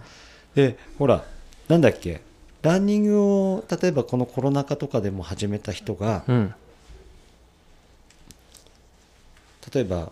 [0.56, 1.24] でほら
[1.68, 2.22] なんだっけ
[2.64, 6.54] ランニングを例えばこのコロナ禍とかでも始めた人がうん。
[9.74, 10.12] 例えば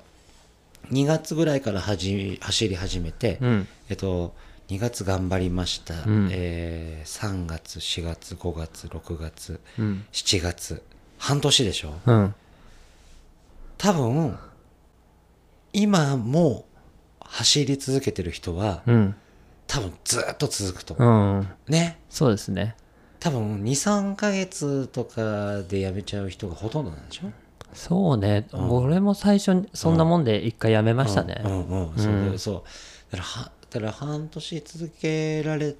[0.92, 2.38] 2月ぐらいから走
[2.70, 3.68] り始めて、うん。
[3.90, 4.36] えっと、
[4.68, 6.30] 2月頑張りました、うん。
[6.32, 10.06] えー3月4月5月6月うん。
[10.12, 10.84] 7月
[11.28, 11.94] 半年でしょ？
[12.06, 12.36] うん。
[13.78, 14.38] 多分
[15.74, 16.66] 今も
[17.20, 19.16] 走り続けてる人はうん。
[19.66, 21.48] 多分ずっと続くと思う、うん。
[21.68, 21.98] ね？
[22.10, 22.76] そうですね。
[23.20, 27.32] 多分23ヶ月とかで辞めちゃう人がほとんどなんでしょ？
[27.74, 31.68] そうね、俺も最初にそんなもんで一回やめましたね、うん。
[31.68, 31.90] うん。
[31.90, 32.32] うん、そう。
[32.32, 32.64] だそう。
[33.12, 35.76] だからはだから半年続けられ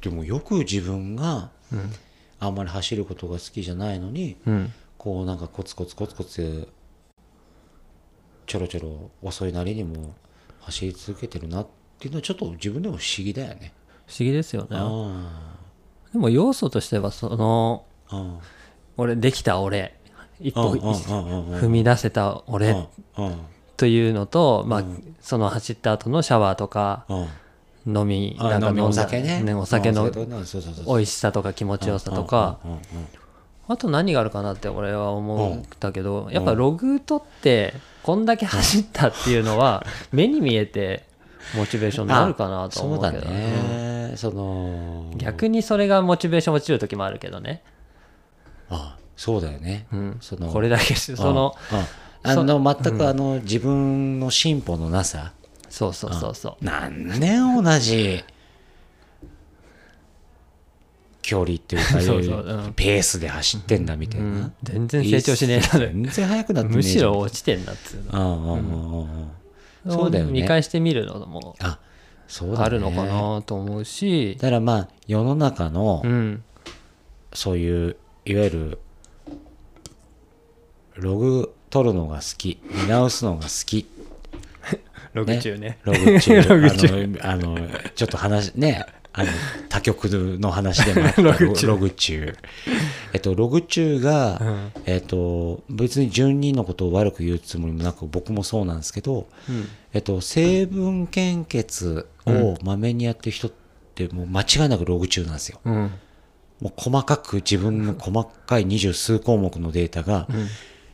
[0.00, 1.92] でもよく自分がうん
[2.40, 4.72] あんまり走ることが好きじゃないのにうん。
[4.98, 6.68] こうなんかコツコツコツコツ
[8.44, 10.14] ちょろちょろ遅いなりにも
[10.60, 11.66] 走り続けてるなっ
[11.98, 13.72] ていうのはちょっと自分でも不思議だよね
[14.06, 15.54] 思議ですよねあ
[16.12, 17.86] でも要素としてはその
[18.98, 19.98] 俺できた俺
[20.38, 22.70] 一歩踏み出せたうん俺
[23.16, 23.38] うん
[23.78, 27.28] というのと、まあうんその走った後のシャワーとかうん
[27.86, 29.54] 飲みなんか飲んだお酒ね。
[29.54, 32.58] お酒の美味しさとか気持ちよさとか。
[33.68, 36.32] あと何があるかなって俺は思ったけどん。
[36.32, 41.04] やっぱログ取ってこんだけ走ったっていうのは 目に見えて
[41.56, 43.28] モチベーションになるかなと思うけど。
[43.28, 44.14] ね。
[44.16, 45.12] その。
[45.16, 47.62] 逆にそれがモチベーション落ちる時もあるけどね、
[48.68, 49.86] あそうだよね。
[49.92, 50.48] うん、その。
[50.52, 51.86] これだけしそのあ
[52.22, 55.32] あの全くあの自分の進歩のなさ
[55.70, 56.64] そうそうそうそう。
[56.64, 58.22] 何年同じ
[61.22, 62.44] 距離っていうか そうそう。
[62.44, 62.72] うん。
[62.74, 64.52] ペースで走ってんだみたいな、うん。
[64.62, 65.78] 全然成長しねえな。
[65.78, 68.54] 全然速くなってむしろ落ちてんなっつうの。
[69.84, 70.32] うんそうだよね。
[70.32, 71.78] 見返してみるのもあ
[72.28, 72.64] そうだね。
[72.64, 76.42] あるのかなと思うし、だからまあ世の中のうん。
[77.32, 78.78] そういういわゆる
[80.96, 83.86] ログ取るのが好き見直すのが好き
[85.12, 85.78] ログ中ね。
[85.84, 86.42] ログ中。
[86.48, 87.18] ログ中。
[87.22, 89.30] あのあのちょっと話ねあの
[89.68, 91.22] 他局の話でもあった。
[91.22, 91.66] ログ中。
[91.66, 92.36] ログ中。
[93.12, 94.72] えっとログ中が、うん。
[94.86, 99.68] えっと別に順人のことを悪く言うつもりもなく僕もそうなんですけど、うん。
[99.92, 103.52] えっと、成分献血をまめにやってる人っ
[103.94, 105.60] てもう間違いなくログ中なんですよ。
[105.64, 105.90] うん。
[106.60, 110.28] もう細かく自分の細かい二十数項目のデータが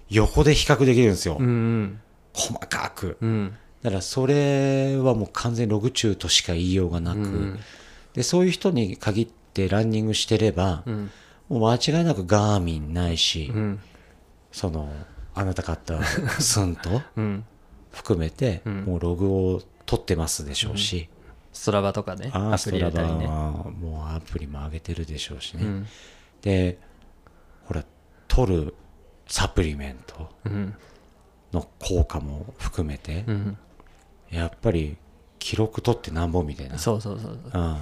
[0.09, 1.37] 横で比較できるんですよ。
[1.39, 2.01] うんうん。
[2.33, 3.19] 細かく。
[3.21, 3.53] うん
[3.87, 7.61] だからそれはもう完全にログ中としか言いようがなく、うん。
[8.15, 11.11] でそういう人に限ってランニングしてれば、うん。
[11.49, 13.81] もう間違いなくガーミンないし、うん。
[14.51, 14.93] その
[15.37, 17.45] あなた買ったスンと うん。
[17.93, 18.87] 含めて、ん。
[18.87, 21.09] もうログを取ってますでしょうし、
[21.53, 23.15] ストラバとかねああアプリやったりね。
[23.15, 25.87] ストラバはもうアプリも上げてるでしょうしね、うん。
[26.43, 26.81] で
[27.67, 27.85] ほら
[28.27, 28.75] 取る
[29.29, 30.75] サプリメントうん。
[31.53, 33.59] の効果も含めて、うん
[34.31, 34.97] やっぱり
[35.39, 36.79] 記録取ってなんぼみたいな。
[36.79, 37.35] そうそうそうそう。
[37.45, 37.81] うん、だか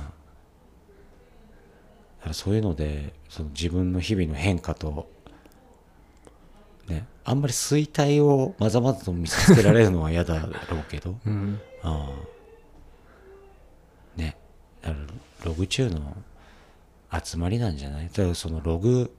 [2.27, 5.09] らそういうのでその自分の日々の変化と、
[6.89, 10.55] ね、あんまり衰退をまざまざと見せつけられるのは嫌だろう
[10.91, 11.61] けど、 うん。
[11.83, 12.11] あ
[14.17, 14.37] あね。
[15.45, 16.17] ログ中の
[17.23, 18.09] 集まりなんじゃない？
[18.09, 19.15] だからそのログ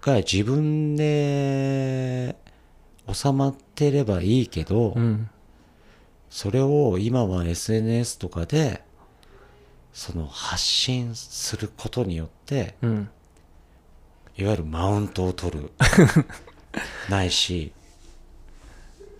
[0.00, 2.36] が自分で
[3.12, 5.30] 収まってればいいけど、うん
[6.30, 8.82] それを今は SNS とかで
[9.92, 13.10] その発信することによってうん。
[14.36, 15.72] いわゆるマウントを取る。
[17.10, 17.72] ないし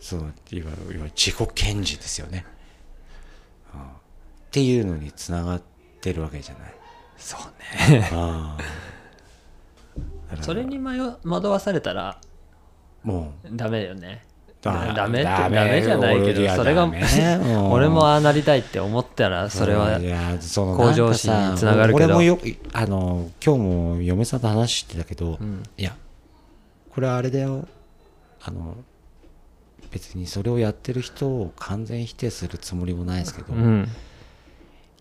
[0.00, 2.44] そのいわゆるいわゆる自己顕示ですよね、
[3.74, 3.98] うん
[4.48, 5.62] っていうのにつながっ
[6.00, 6.74] てるわけじゃない。
[7.18, 7.40] そう
[7.90, 8.02] ね。
[10.40, 12.18] それに迷惑わされたら
[13.02, 14.24] もダメだよね。
[14.24, 16.90] うダダメダダメじゃないけどそれが
[17.70, 22.06] 俺もああなりたいって思ったらそれは向上心につながるけど。
[22.06, 22.38] 俺もよ
[22.72, 25.62] あの今日も嫁さんと話してたけど、うん。
[25.76, 25.94] いや
[26.90, 27.68] これはあれだよ。
[28.42, 28.76] あの
[29.92, 33.88] 別にそれをやってる人を完全否定するつもりもないですけど、うん。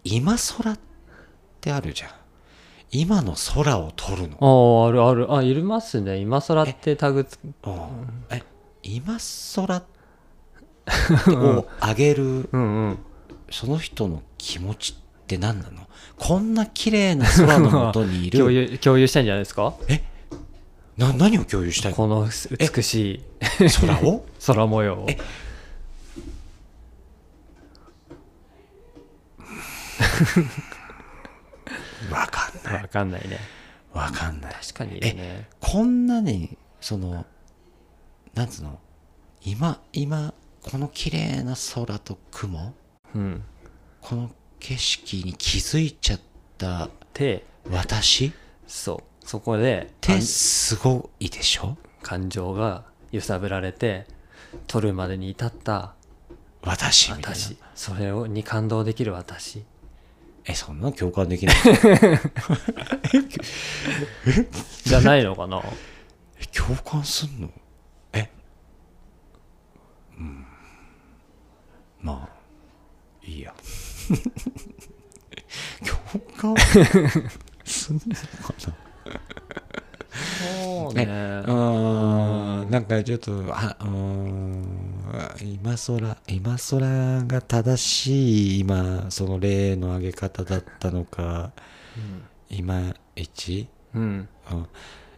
[0.03, 0.79] 今空っ
[1.59, 2.09] てあるじゃん。
[2.91, 4.37] 今の空を撮るの。
[4.39, 5.35] あああるある。
[5.35, 6.17] あいりますね。
[6.17, 7.73] 今空ってタグつうん。
[8.29, 8.43] え
[8.87, 9.17] 今
[9.55, 9.83] 空
[11.35, 12.99] を上げるうんうん。
[13.49, 15.87] その人の気持ちって何なの？
[16.17, 19.73] こんな綺麗な空のもとにい共る有共有したんじゃないですか？
[20.97, 21.97] な何を共有したいの？
[21.97, 22.27] この
[22.59, 23.23] 美しい。
[23.81, 24.25] 空を？
[24.45, 25.07] 空模様を。
[32.11, 32.81] わかんない。
[32.83, 33.39] わかんないね。
[33.93, 34.53] わかんない。
[34.53, 35.47] 確かにね。
[35.59, 37.25] こんなにその
[38.37, 38.79] なんつうの？
[39.43, 42.73] 今今この綺麗な空と雲？
[43.15, 43.43] うん。
[44.01, 44.29] この
[44.59, 46.19] 景色に気づいちゃっ
[46.57, 48.27] たで私？
[48.27, 48.31] っ
[48.67, 49.25] そう。
[49.25, 51.77] そこでてすごいでしょ？
[52.01, 54.05] 感情が揺さぶられて
[54.67, 55.95] 取るまでに至った
[56.61, 57.39] 私みたいな。
[57.39, 57.57] 私。
[57.75, 59.63] それをに感動できる私。
[60.45, 61.55] えそんな共感できない？
[64.85, 65.61] じゃないのかな？
[66.39, 67.49] え共感すんの
[68.13, 68.29] え
[70.17, 70.45] うん
[72.07, 73.53] まあいいや。
[76.39, 76.55] 共感
[77.65, 78.73] すんのかな
[80.39, 81.05] そうね。
[81.05, 81.11] ね
[81.47, 81.51] う
[82.69, 84.63] なんかちょっとあうーん
[85.41, 91.51] 今空今空が正しい今その例の上げ方だったのか
[92.49, 93.67] 今一？
[93.93, 94.29] うん。
[94.51, 94.67] うん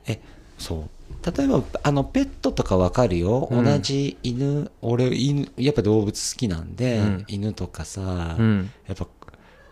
[0.07, 0.19] え
[0.57, 0.98] そう
[1.37, 3.65] 例えばあのペットとかわかるよ、うん。
[3.65, 4.71] 同じ犬。
[4.81, 7.25] 俺犬やっぱ動物好きなんで、うん。
[7.27, 8.71] 犬とかさ、うん。
[8.87, 9.07] やっぱ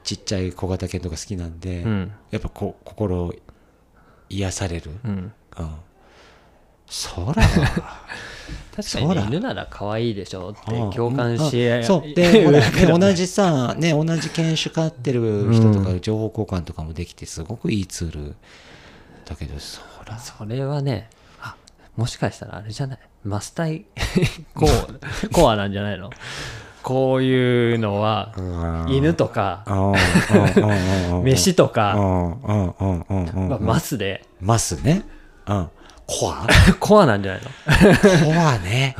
[0.04, 2.12] ちっちゃい小型犬とか好きなんで、うん。
[2.32, 3.34] やっぱこ心
[4.30, 5.32] 癒される、うん。
[5.58, 5.76] うん、
[6.88, 7.44] そら。
[8.76, 10.92] 確かにそうだね犬なら可愛いでしょってうん。
[10.92, 11.84] 共感し合うん。
[11.84, 12.14] そう。
[12.14, 12.46] で
[12.88, 18.36] 同じさ、ね、同じ犬種飼ってる人とか情報交換とかもできてすごくいいツール
[19.26, 20.20] だけどそら。
[20.20, 21.17] それはねあ
[21.98, 23.00] もしかしたらあれじゃない？
[23.26, 23.86] マスタイ？
[24.54, 24.70] コア
[25.34, 26.10] コアなんじゃないの？
[26.84, 28.34] こういうのは
[28.88, 29.66] 犬とか
[31.24, 34.24] 飯とか、まあ、マスで。
[34.40, 35.04] マスね。
[35.48, 35.70] うん。
[36.08, 36.48] コア？
[36.80, 38.26] コアなんじゃないの？
[38.34, 38.96] コアね。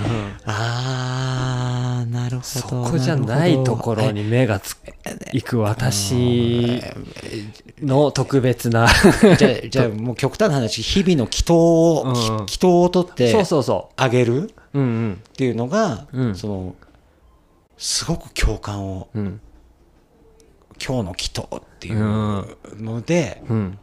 [0.46, 2.44] あー、なるほど。
[2.44, 4.76] そこじゃないところに目がつ
[5.32, 6.82] いく私
[7.82, 8.88] の特別な。
[9.24, 9.36] え。
[9.38, 14.44] じゃあ、じゃあもう極端な話、日々の祈祷を、うんき祈祷をとってそうそうそあげる？
[14.44, 15.22] っううん。
[15.38, 16.36] ていうのが、うん。
[16.36, 16.76] その、
[17.78, 19.24] すごく共感を、うん。
[19.24, 19.42] うん
[20.80, 21.98] 今日の祈祷っていう
[22.80, 23.80] ので、うん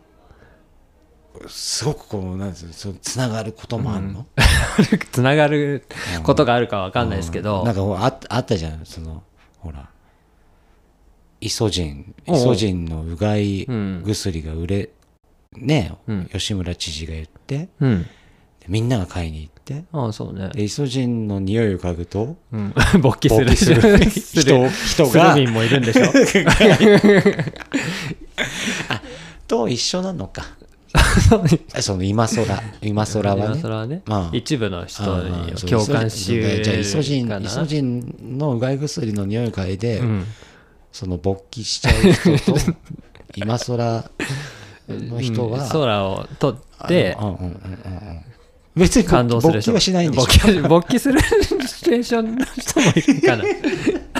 [1.48, 4.26] すごくこう、なんですそうつながることもあるの、
[5.12, 5.84] つながる
[6.22, 9.22] ことがあるかわかんないですけど、なんかほらあっあったじゃんその
[9.58, 9.88] ほら
[11.40, 14.90] イソジンイソジンのうがいうん薬が売れ
[15.52, 16.26] ねうん。
[16.32, 17.68] 吉村知事が言って
[18.66, 23.56] みんなが買いに行ってああそうね、でイソジンの匂いを嗅ぐとうん、 勃起する。
[23.56, 24.10] する。
[24.10, 24.70] す人る。
[24.70, 25.34] 人が。
[25.34, 26.04] スルもいるんでしょ？
[29.46, 30.44] と一緒なのか
[31.80, 32.44] その今空
[32.82, 33.60] 今空はね。
[33.60, 34.36] 今はね、まあ。
[34.36, 40.26] 一部の人あに共感しイソジンじゃあイソジンイソジンのうがい薬の匂いを嗅いで、うん。
[40.92, 42.58] その勃起しちゃう人と
[43.34, 44.04] 今空
[44.88, 45.68] の人は、うん。
[45.68, 47.16] 空を取って
[48.76, 53.44] 別に感動する勃起はしないんでしょ勃起するシチュエーションの人もいるかな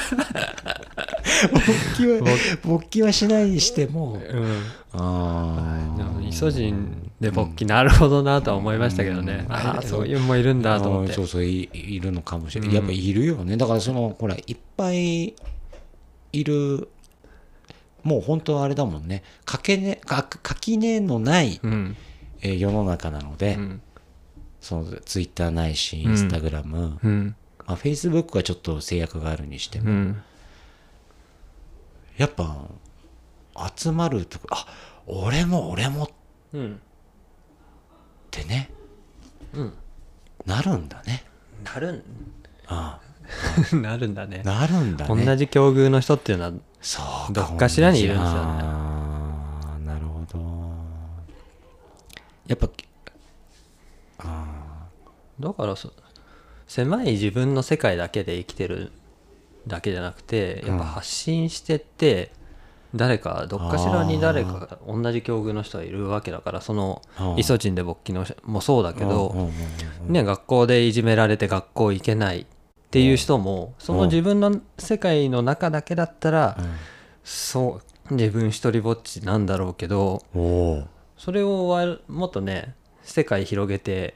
[1.53, 2.21] 勃起は
[2.63, 3.03] 勃起。
[3.03, 4.63] はしないにしてもうん。
[4.93, 11.13] あでもイソジンで勃起なるほどなとは思いましたけどね、ああそういうのもいるんだと思って。
[11.13, 12.75] そうそういいるのかもしれない、うん。
[12.77, 13.57] やっぱいるよね。
[13.57, 15.35] だからそのほらいっぱい
[16.33, 16.89] いる
[18.03, 19.23] もう本当はあれだもんね。
[19.45, 21.97] 垣根か垣根のない、うん。
[22.41, 23.83] えー世の中なので、うん。
[24.61, 27.37] そのツイッターないしインスタグラム、うん。
[27.67, 30.23] まあ、フェイスブックはちょっと制約があるにしても、うん
[32.17, 32.57] やっぱ
[33.77, 34.67] 集まるとこあ
[35.07, 36.05] 俺も俺も。
[36.05, 36.09] っ
[36.55, 36.81] うん。
[38.31, 38.71] てね。
[39.55, 39.73] うん。
[40.47, 41.25] なるんだね。
[41.65, 42.03] なるん。
[42.67, 43.01] あ
[43.77, 44.43] なるんだね。
[44.45, 45.25] あなるんだね。
[45.25, 48.41] 同じ境遇の人っていうのはそうどっかしらにいるんですよね。
[48.63, 50.39] あーなるほど。
[52.47, 52.69] やっぱ
[55.41, 55.93] だからそ
[56.67, 58.93] 狭い自分の世界だけで生きてる
[59.67, 62.33] だけじゃなくてやっぱ発信してって、
[62.95, 67.03] 誰かどっかしらに誰か同じ境遇の人がいるわけだからその
[67.37, 69.51] イソジンで勃起の人もそうだけど、
[70.07, 72.47] ね、学校でいじめられて学校行けないっ
[72.91, 76.57] ていう人もその自分の世界の中だけだったら
[77.25, 77.81] そ
[78.11, 80.23] う自分一人ぼっちなんだろうけど
[81.17, 84.15] それをわもっとね世界広げて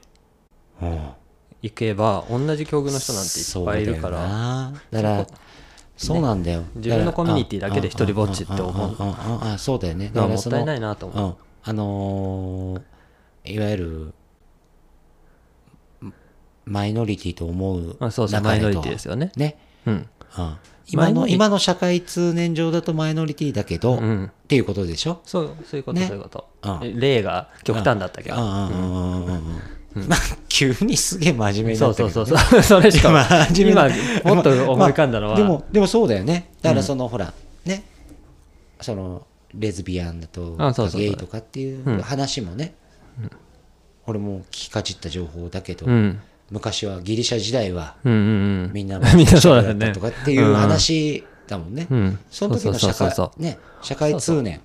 [1.61, 4.71] 行けば同じ境遇の人なんていっぱいいるから。
[4.91, 5.27] だから
[5.97, 8.95] そうなんだよ、ね、自分のコミュニティだけで一人ぼっちって思う。
[8.97, 10.09] あそうだよね。
[10.13, 14.13] だもったいないなと思う、うん、あのー、いわゆる
[16.65, 19.33] マイノリティと思うあそうそうマイノリティですよね。
[19.35, 20.57] ね、うん、うん、
[20.87, 25.19] 今の今の社会通念上だとマイノリティだけど、うん、っていうことでしょ？
[25.25, 29.61] そうそういうこと、ね、そういうこと、うん、例が極端だったけど、うん、うんうんうんうん。
[29.95, 32.79] まあ急にすげえ真面目にそなったけど、うそうね、そうそう。
[32.79, 36.51] それしかも真面目な今、もっと思い浮かんだのは、でもでもそうだよね。
[36.61, 37.33] だからその、ほら
[37.65, 37.83] ね。
[38.81, 41.01] そのレズビアンだとあそうそうそう。
[41.01, 42.75] ゲイとかっていう話もね、
[44.05, 46.19] 俺も聞きかじった情報だけど、うん。
[46.51, 48.21] 昔はギリシャ時代はうんうんう
[48.67, 48.71] ん。
[48.73, 49.87] みんな みんなそうだよね。
[49.87, 52.19] ったとかっていう話だもんね、うん。
[52.29, 53.41] その時の社会そうそうそうそう。
[53.41, 54.61] ね社会通念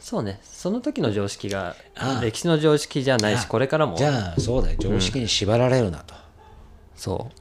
[0.00, 0.40] そうね。
[0.42, 1.76] その時の常識が
[2.22, 3.96] 歴史の常識じゃないし、あこれからも。
[3.96, 4.76] じ、ゃあそうだよ。
[4.80, 6.14] 常識に縛られるなと、
[6.96, 7.36] そう。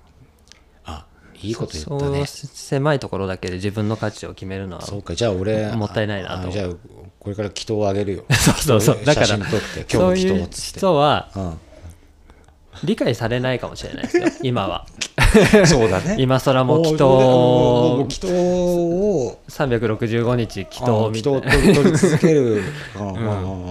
[0.83, 1.05] あ
[1.41, 2.25] いいこと言ったね。
[2.25, 5.15] 狭いところだけで自分の価値を決めるのは、そうか。
[5.15, 6.49] じゃあ俺もったいないなと。
[6.49, 6.69] あじゃあ
[7.19, 8.25] これから祈祷をあげるよ。
[8.31, 9.05] そうそうそう。
[9.05, 11.59] だから、そういう人は、うん
[12.83, 14.85] 理解されないかもしれないですよ 今は。
[15.65, 16.15] そうだね。
[16.19, 18.05] 今更も祈祷。
[18.09, 19.39] 祈祷を。
[19.49, 21.39] 365日祈あ祷みたいな。
[21.39, 22.63] 祈祷を取り続ける。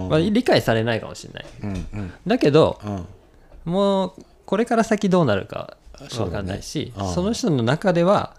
[0.09, 1.47] まあ、理解されないかもしれない。
[1.63, 2.13] うんうん。
[2.27, 3.73] だけどうん。
[3.73, 4.13] もう
[4.47, 5.77] これから先どうなるか
[6.17, 8.35] 分かんないしそ,、の人の中では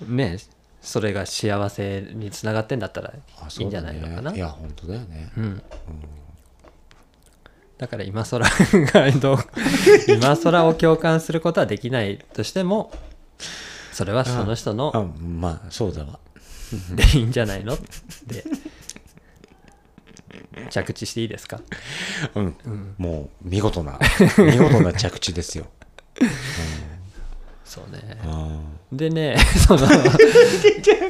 [0.00, 0.16] うん。
[0.16, 0.38] ね
[0.80, 5.32] それが幸せにつながってんだったらあいいんじゃないのかな、いや本当だよね。
[5.36, 5.62] うん
[7.78, 9.38] だから今更がどう
[10.08, 12.92] 今更を共感することはできないとしても
[13.92, 16.18] それはその人のあまあそうだわ。
[16.94, 17.76] でいいんじゃないの？
[18.26, 18.44] で
[20.70, 21.60] 着地していいですか？
[22.34, 22.94] うん。
[22.98, 23.98] もう見事な
[24.38, 25.66] 見事な着地ですよ。
[27.64, 28.18] そうね。
[28.24, 28.60] あ
[28.92, 29.36] でね
[29.66, 29.86] その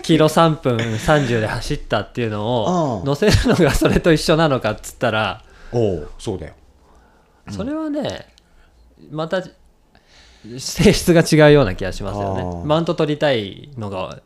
[0.02, 6.10] キロ3分30で走ったっていうのをうん乗せるのがそれと一緒なのかっつったらーおう。
[6.18, 6.54] そうだよ。
[7.50, 8.26] それはね
[9.10, 9.42] また
[10.58, 12.66] 性質が違うような気がしますよね。
[12.66, 14.20] マウント取りたいのが。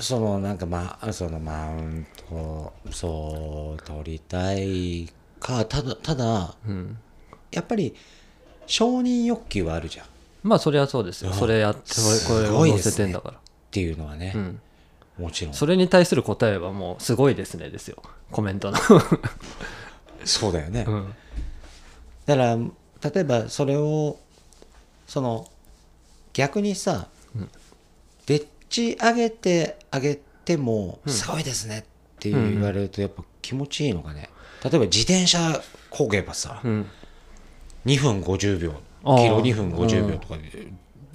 [0.00, 5.08] そのなんかまあそのマウントそう取りたい
[5.38, 6.98] かただただうん。
[7.50, 7.94] やっぱり
[8.66, 10.06] 承認欲求はあるじゃん。
[10.06, 10.08] っ
[10.42, 11.30] まあそれはそうですよ。
[11.30, 13.38] あそれやってこれすこれを載ごいですねせてんだから。
[13.70, 14.32] ていうのはね。
[14.34, 14.60] う、ん。
[15.18, 15.54] もちろん。
[15.54, 18.02] それに対する答えはもうすごいですねですよ。
[18.30, 18.78] コメントの
[20.24, 21.14] そうだよね、うん。
[22.26, 24.18] だから例えばそれを
[25.06, 25.48] その
[26.32, 27.08] 逆にさ、
[28.26, 31.82] でっち上げてあげてもすごいですねっ
[32.18, 34.30] て言われるとやっぱ気持ちいいのかね。
[34.62, 36.86] 例えば自転車こげばさ、うん。
[37.84, 40.44] 2分50秒キロ2分50秒とかで、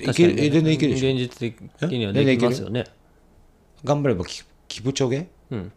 [0.06, 0.44] いける？
[0.44, 1.12] え全然いけるでしょ？
[1.12, 2.84] 現実的にはできますよね。
[3.86, 5.72] 頑張ればキキブチョゲうん。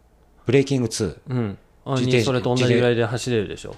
[0.45, 1.57] ブレーキング2うん。
[1.57, 3.75] あ自転にそれと同じぐらいで走れるでしょ？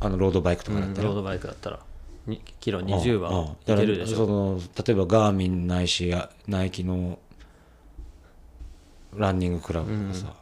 [0.00, 1.80] あのロードバイクとうんかだったら、ロードバイクだったら。
[2.26, 4.16] にキロ20うんうんはいだからけるでしょ？
[4.16, 7.18] その例えばガーミンないしあナイキの
[9.16, 10.34] ランニングクラブとかさ、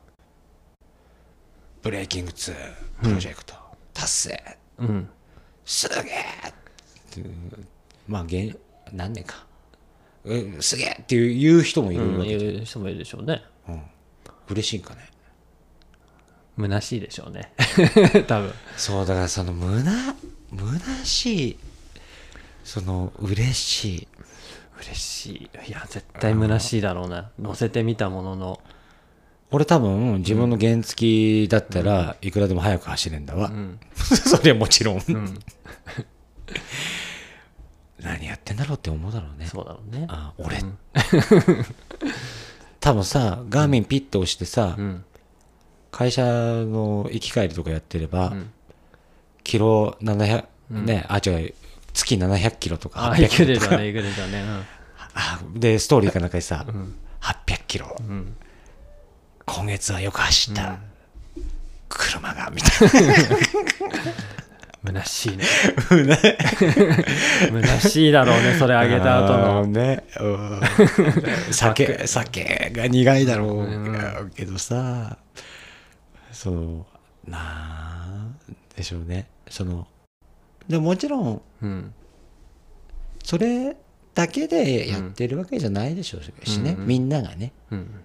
[1.82, 2.54] ブレーキング2
[3.02, 3.54] プロジェクト、
[3.94, 4.56] 達成。
[4.78, 5.08] うん。
[5.64, 6.02] すげえ
[6.48, 6.52] っ
[7.10, 7.30] ていう。
[8.06, 8.58] まあげん
[8.92, 9.46] 何年か。
[10.24, 12.18] うんすげえっていう言う人もいるうん。
[12.18, 13.42] わけで、いう人もいるでしょうね。
[13.68, 13.82] うん。
[14.50, 15.08] 嬉しいんかね？
[16.58, 17.52] 虚しいでしょうね。
[18.26, 18.52] 多分。
[18.76, 20.14] そうだからそのむな
[20.50, 21.58] 虚しい
[22.64, 24.08] その嬉しい。
[24.80, 25.50] 嬉しい。
[25.68, 27.30] いや絶対虚しいだろうな。
[27.38, 28.60] 乗せてみたものの。
[29.50, 33.80] 俺多分自分の原付だったらいくらでも速く走れんだわ、うん。
[33.96, 35.38] それはもちろん、うん。
[38.00, 39.46] 何やってんだろうって思うだろうね。
[39.46, 40.06] そうだろうね。
[40.10, 40.76] あ俺、うん。
[42.80, 45.04] 多分さガーミンピッと押してさ、うん
[45.90, 48.50] 会社の行き帰りとかやってれば、ん。
[49.44, 51.54] キロ700、ねあ違う
[51.94, 53.66] 月700キロとか800あいけキロとか。
[53.68, 54.44] るよねいけるよね。
[55.14, 56.94] あでストーリーかなんかにさ、ん。
[57.20, 57.96] 800キロ。
[57.98, 58.06] うん。
[58.06, 58.36] うん
[59.48, 60.78] 今月はよく走った、
[61.88, 62.88] 車がみたい
[64.84, 65.44] 虚しいね。
[67.50, 69.66] 虚しいだろうねそれなあげた後の。
[69.66, 70.60] ね、うん。
[71.50, 75.16] 酒酒が苦いだろうけどさ、
[76.38, 76.86] その
[77.26, 78.38] なん
[78.76, 79.26] でしょうね。
[79.50, 79.88] その
[80.68, 81.92] でももちろんうん。
[83.24, 83.76] それ
[84.14, 86.86] だけでやってるわけじゃないでしょうしね、うんうん。
[86.86, 87.52] みんながね。
[87.72, 88.04] うん。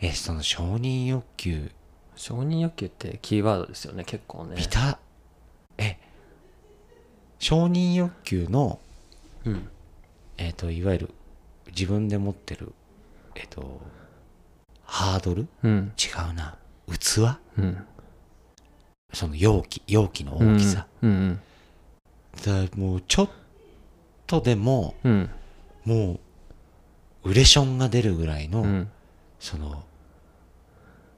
[0.00, 1.70] えその承認欲求。
[2.16, 4.56] 承認欲求ってキーワードですよね結構ね。
[4.56, 4.98] 見た。
[5.78, 5.98] え
[7.38, 8.80] 承認欲求の
[9.44, 9.68] うん。
[10.36, 11.10] えっ、といわゆる
[11.68, 12.72] 自分で持ってる
[13.36, 13.80] えっ、と
[14.92, 15.46] ハードル？
[15.62, 15.92] うん。
[15.96, 16.56] 違うな。
[16.88, 17.20] 器？
[17.58, 17.86] うん。
[19.12, 21.40] その容器容器の大きさ、うん。
[22.74, 23.30] もうちょっ
[24.26, 25.30] とでもうん。
[25.84, 26.18] も
[27.24, 28.90] うウレションが出るぐらいの、うん。
[29.38, 29.84] その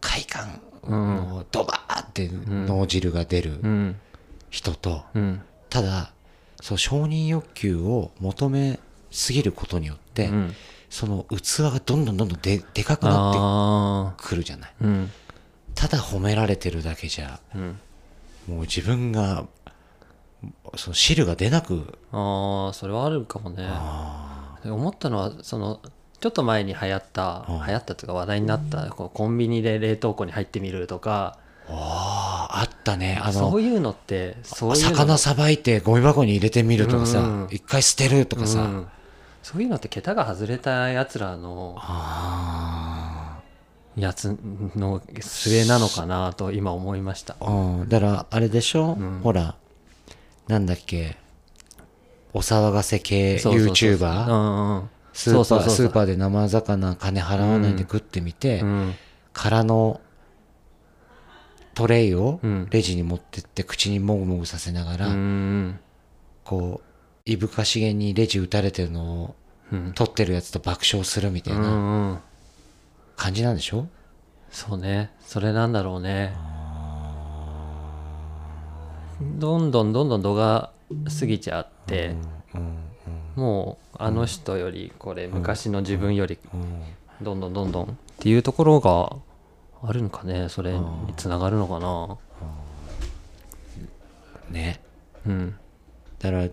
[0.03, 3.97] 快感うんのドバーって脳汁が出るうん。
[4.51, 5.41] 人と、うん。
[5.71, 6.13] ただ
[6.61, 8.79] そう承認欲求を求め
[9.11, 10.55] すぎることによって、うん
[10.93, 14.71] その器がどんどんどんどんででかくなあってくるじゃない。
[14.79, 15.11] あうん。
[15.75, 17.81] ただ褒められてるだけじゃうん。
[18.47, 19.47] もう自分が
[20.77, 23.65] その汁が出なくああそれはあるかもね。
[23.71, 25.81] あ思ったのはその
[26.21, 27.67] ちょっと前に流行ったうん。
[27.67, 31.39] 流行ったというか話題になったこうコンビニで冷凍庫に入ってみるとか。
[31.69, 33.19] ーあーあったね。
[33.23, 34.91] あのそういうのってそういうの。
[34.91, 37.49] 魚さばいてゴミ箱に入れてみるとかさ、うん。
[37.51, 38.87] 一回捨てるとかさ、うん
[39.43, 43.41] そういうのって桁が外れたやつらのあ
[43.97, 44.39] やつ
[44.77, 47.35] の末なのかなと今思いました。
[47.35, 47.89] ーうん。
[47.89, 49.21] だからあれでしょ、ん。
[49.23, 49.57] ほら
[50.49, 51.17] なんだっけ？
[52.33, 58.95] お騒がせ系 YouTuber スーパースーパーで生魚金払わないで食ってみて、うん。
[59.35, 60.01] 空の
[61.75, 62.69] トレイをうん。
[62.71, 65.79] レジに持ってって口にもぐもぐさせながら、うん。
[66.45, 66.87] こう
[67.25, 69.35] いぶかしげにレジ打たれてるのを
[69.73, 69.93] うん。
[69.95, 72.19] 取ってるやつと爆笑するみたいうんなうん
[73.17, 73.87] 感じなんでしょ、
[74.51, 75.13] そうね。
[75.21, 76.35] それなんだろうね。
[79.39, 80.73] どんどんどんどん度が
[81.21, 82.17] 過ぎちゃって
[82.55, 82.77] うん
[83.37, 87.89] もうあの人よりこれ昔の自分よりうんどんどんどんどんっ
[88.19, 89.17] ていうところが
[89.89, 90.49] あるのかね。
[90.49, 90.85] それに
[91.17, 92.19] つながるのかな。
[94.51, 94.81] ね。
[95.27, 95.55] うん。
[96.19, 96.49] だから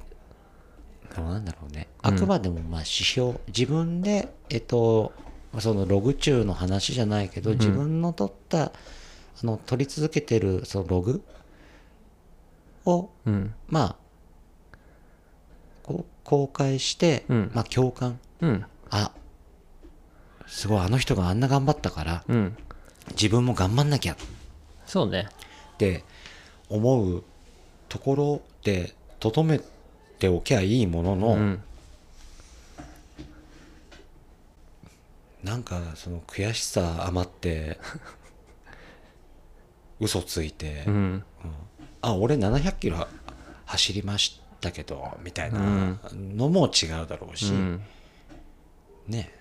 [1.27, 1.87] なんだろうね。
[2.01, 5.11] あくまでもまあ指標、自分でえっと
[5.51, 8.71] まあそのログ中の話じゃないけど、自分の取ったあ
[9.43, 11.23] の取り続けてるそのログ
[12.85, 13.53] をうん。
[13.67, 13.95] まあ
[15.83, 17.51] こう公開して、うん。
[17.53, 18.19] まあ共感。
[18.41, 18.65] うん。
[18.89, 19.11] あ
[20.47, 22.57] すごいあの人があんな頑張ったからうん。
[23.11, 24.13] 自分も頑張んなきゃ。
[24.13, 24.17] っ
[24.85, 25.29] そうね。
[25.77, 26.03] て
[26.69, 27.23] 思う
[27.87, 29.78] ところでとどめて
[30.27, 31.63] おきゃいいものの、うん。
[35.43, 37.79] なんかその悔しさ余って
[39.99, 41.23] 嘘ついて、うん。
[42.01, 43.07] あ俺700キロ
[43.65, 47.81] 走りましたけどみたいなのも違うだろうし、うん。
[49.07, 49.33] ね。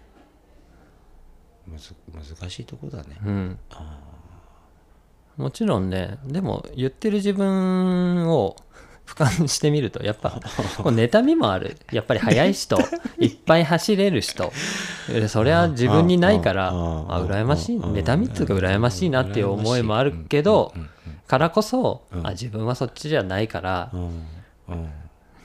[1.66, 3.58] むず難しいとこだね、うん。
[5.36, 8.56] もちろんねでも言ってる自分を
[9.08, 10.30] 俯瞰してみるとやっぱ
[10.76, 11.78] こう妬みもある。
[11.92, 12.78] やっぱり速い人
[13.18, 14.52] いっぱい走れる人。
[15.10, 17.76] えそれは自分にないから羨ましい。
[17.76, 20.74] うん妬みっつうか羨ましいなっていう思いもあるけど
[21.26, 23.90] からこそあ自分はそっちじゃないから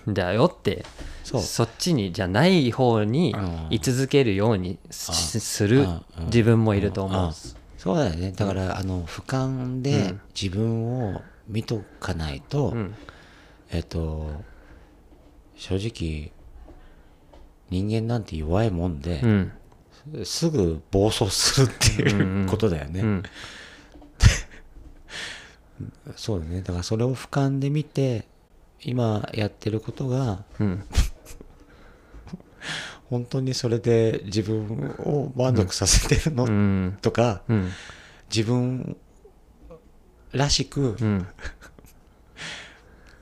[0.07, 0.85] だよって
[1.23, 3.67] そっちにじゃない方にうん。
[3.69, 7.25] 居続けるようにしするうん自分もいると思う。
[7.27, 7.33] うん。
[7.77, 8.31] そうだよね。
[8.31, 10.21] だから、あの俯瞰でうん。
[10.39, 12.95] 自分を見とかないと、うん
[13.73, 14.29] えっと
[15.55, 16.31] 正直
[17.69, 19.51] 人間なんて弱いもんでう、ん。
[20.25, 23.23] すぐ暴走するっていうことだよね、うん
[26.15, 26.61] そうだね。
[26.61, 28.27] だからそれを俯瞰で見て
[28.81, 30.83] 今やってることがうん。
[33.09, 36.97] 本当にそれで自分を満足させてるの、うん。
[37.01, 37.69] とかうん。
[38.33, 38.97] 自分
[40.31, 41.27] らしくうん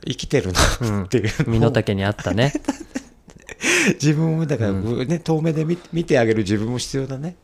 [0.05, 0.51] 生きてる
[0.81, 0.91] うん。
[0.99, 1.49] のっていう。
[1.49, 2.53] 身のをの丈にあったね。
[4.01, 7.35] 自分をだから、ね、遠目で見見てあげる自分も必要だね、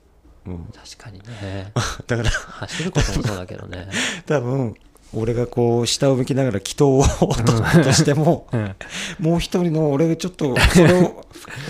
[0.45, 1.71] うん、確かにね。
[2.07, 2.29] だから。
[2.29, 3.87] 走ることもそうだけどね。
[4.25, 4.75] 多分
[5.13, 8.75] 俺がこう下を向きながら祈祷を取ったとしても、うん。
[9.19, 11.25] もう一人の俺がちょっと それを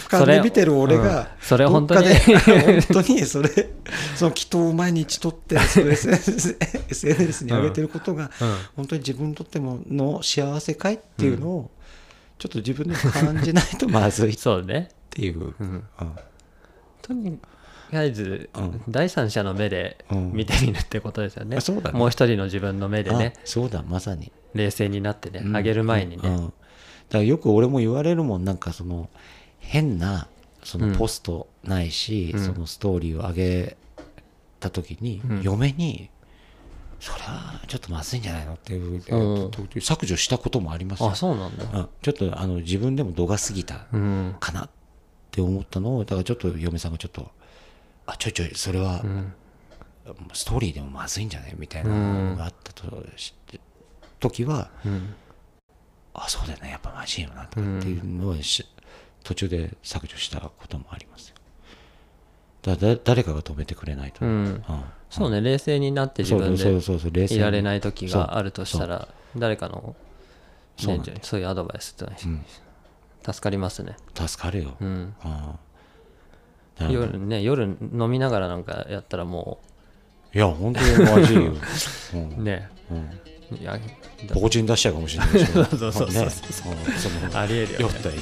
[0.10, 1.26] 俯瞰で見てる俺が、うん。
[1.42, 2.08] それ本当に。
[2.90, 3.50] 本当にそれ
[4.16, 5.94] その祈祷を毎日取ってそれ
[6.90, 8.58] SNS, に上げてることが、うん。
[8.76, 11.72] 本当に自分にとってもの幸せかいっていうのを、
[12.40, 14.90] ちょっと自分で感じないとまずいっそうね。
[15.10, 15.84] ていう、うん。
[17.10, 17.40] うん
[17.92, 18.82] とにかくうん。
[18.90, 20.32] 第三者の目でうん。
[20.34, 21.58] 見てみるってことですよね。
[21.58, 21.98] うだね。
[21.98, 23.34] もう一人の自分の目でね。
[23.36, 24.32] あそうだまさに。
[24.54, 25.56] 冷静になってねうん。
[25.56, 26.30] 上げる前にね。
[26.30, 26.36] うん。
[26.38, 26.54] だか
[27.12, 29.10] らよく俺も言われるもんなんかその
[29.60, 30.28] 変な
[30.64, 32.40] そのポストないし、うん。
[32.40, 33.78] そのストーリーを上げ
[34.60, 35.42] た時に、うん。
[35.42, 36.10] 嫁に
[37.00, 39.82] それはちょっとまずいんじゃないのっていう、うん。
[39.82, 41.10] 削除したこともありますよ。
[41.10, 41.64] あそうなんだ。
[41.72, 41.90] うん。
[42.02, 44.36] ちょっとあの自分でも度が過ぎたうん。
[44.40, 44.70] かなっ
[45.32, 47.30] て思ったのをだからちょっと嫁さんがちょっと
[48.08, 49.34] あちょいちょいそれはうん
[50.34, 53.34] ストーリーでもまずいんじゃないみたいなのがあったとし
[54.20, 55.16] 時は、うん。
[56.14, 58.66] あそうだよねやっぱマジよなとかっていうのはし、
[59.24, 61.36] 途中で削除したこともありますよ。
[62.64, 64.32] だだ誰かが止めてくれないと、うん。
[64.32, 64.64] うん。
[65.10, 67.40] そうね冷静になって自分でそうそうそう冷静に。
[67.40, 69.96] いられない時があるとしたら誰かの
[70.80, 72.46] ねそういうアドバイスってうん。
[73.26, 73.98] 助かりますね。
[74.16, 74.88] 助かるよ、うん。
[74.88, 75.14] うん。
[75.14, 75.60] だから
[76.80, 79.60] 夜ね夜飲みながらなんかやったらも
[80.34, 81.42] いや本当にマジよ、
[82.14, 82.40] うん。
[82.40, 82.70] うね。
[82.92, 83.80] うん、いや
[84.34, 85.58] ポコチン出しちゃうかもしれないでし。
[85.58, 86.30] ょ そうそうそうそう。
[86.30, 87.86] そのありえるよね。
[87.86, 88.18] 酔った勢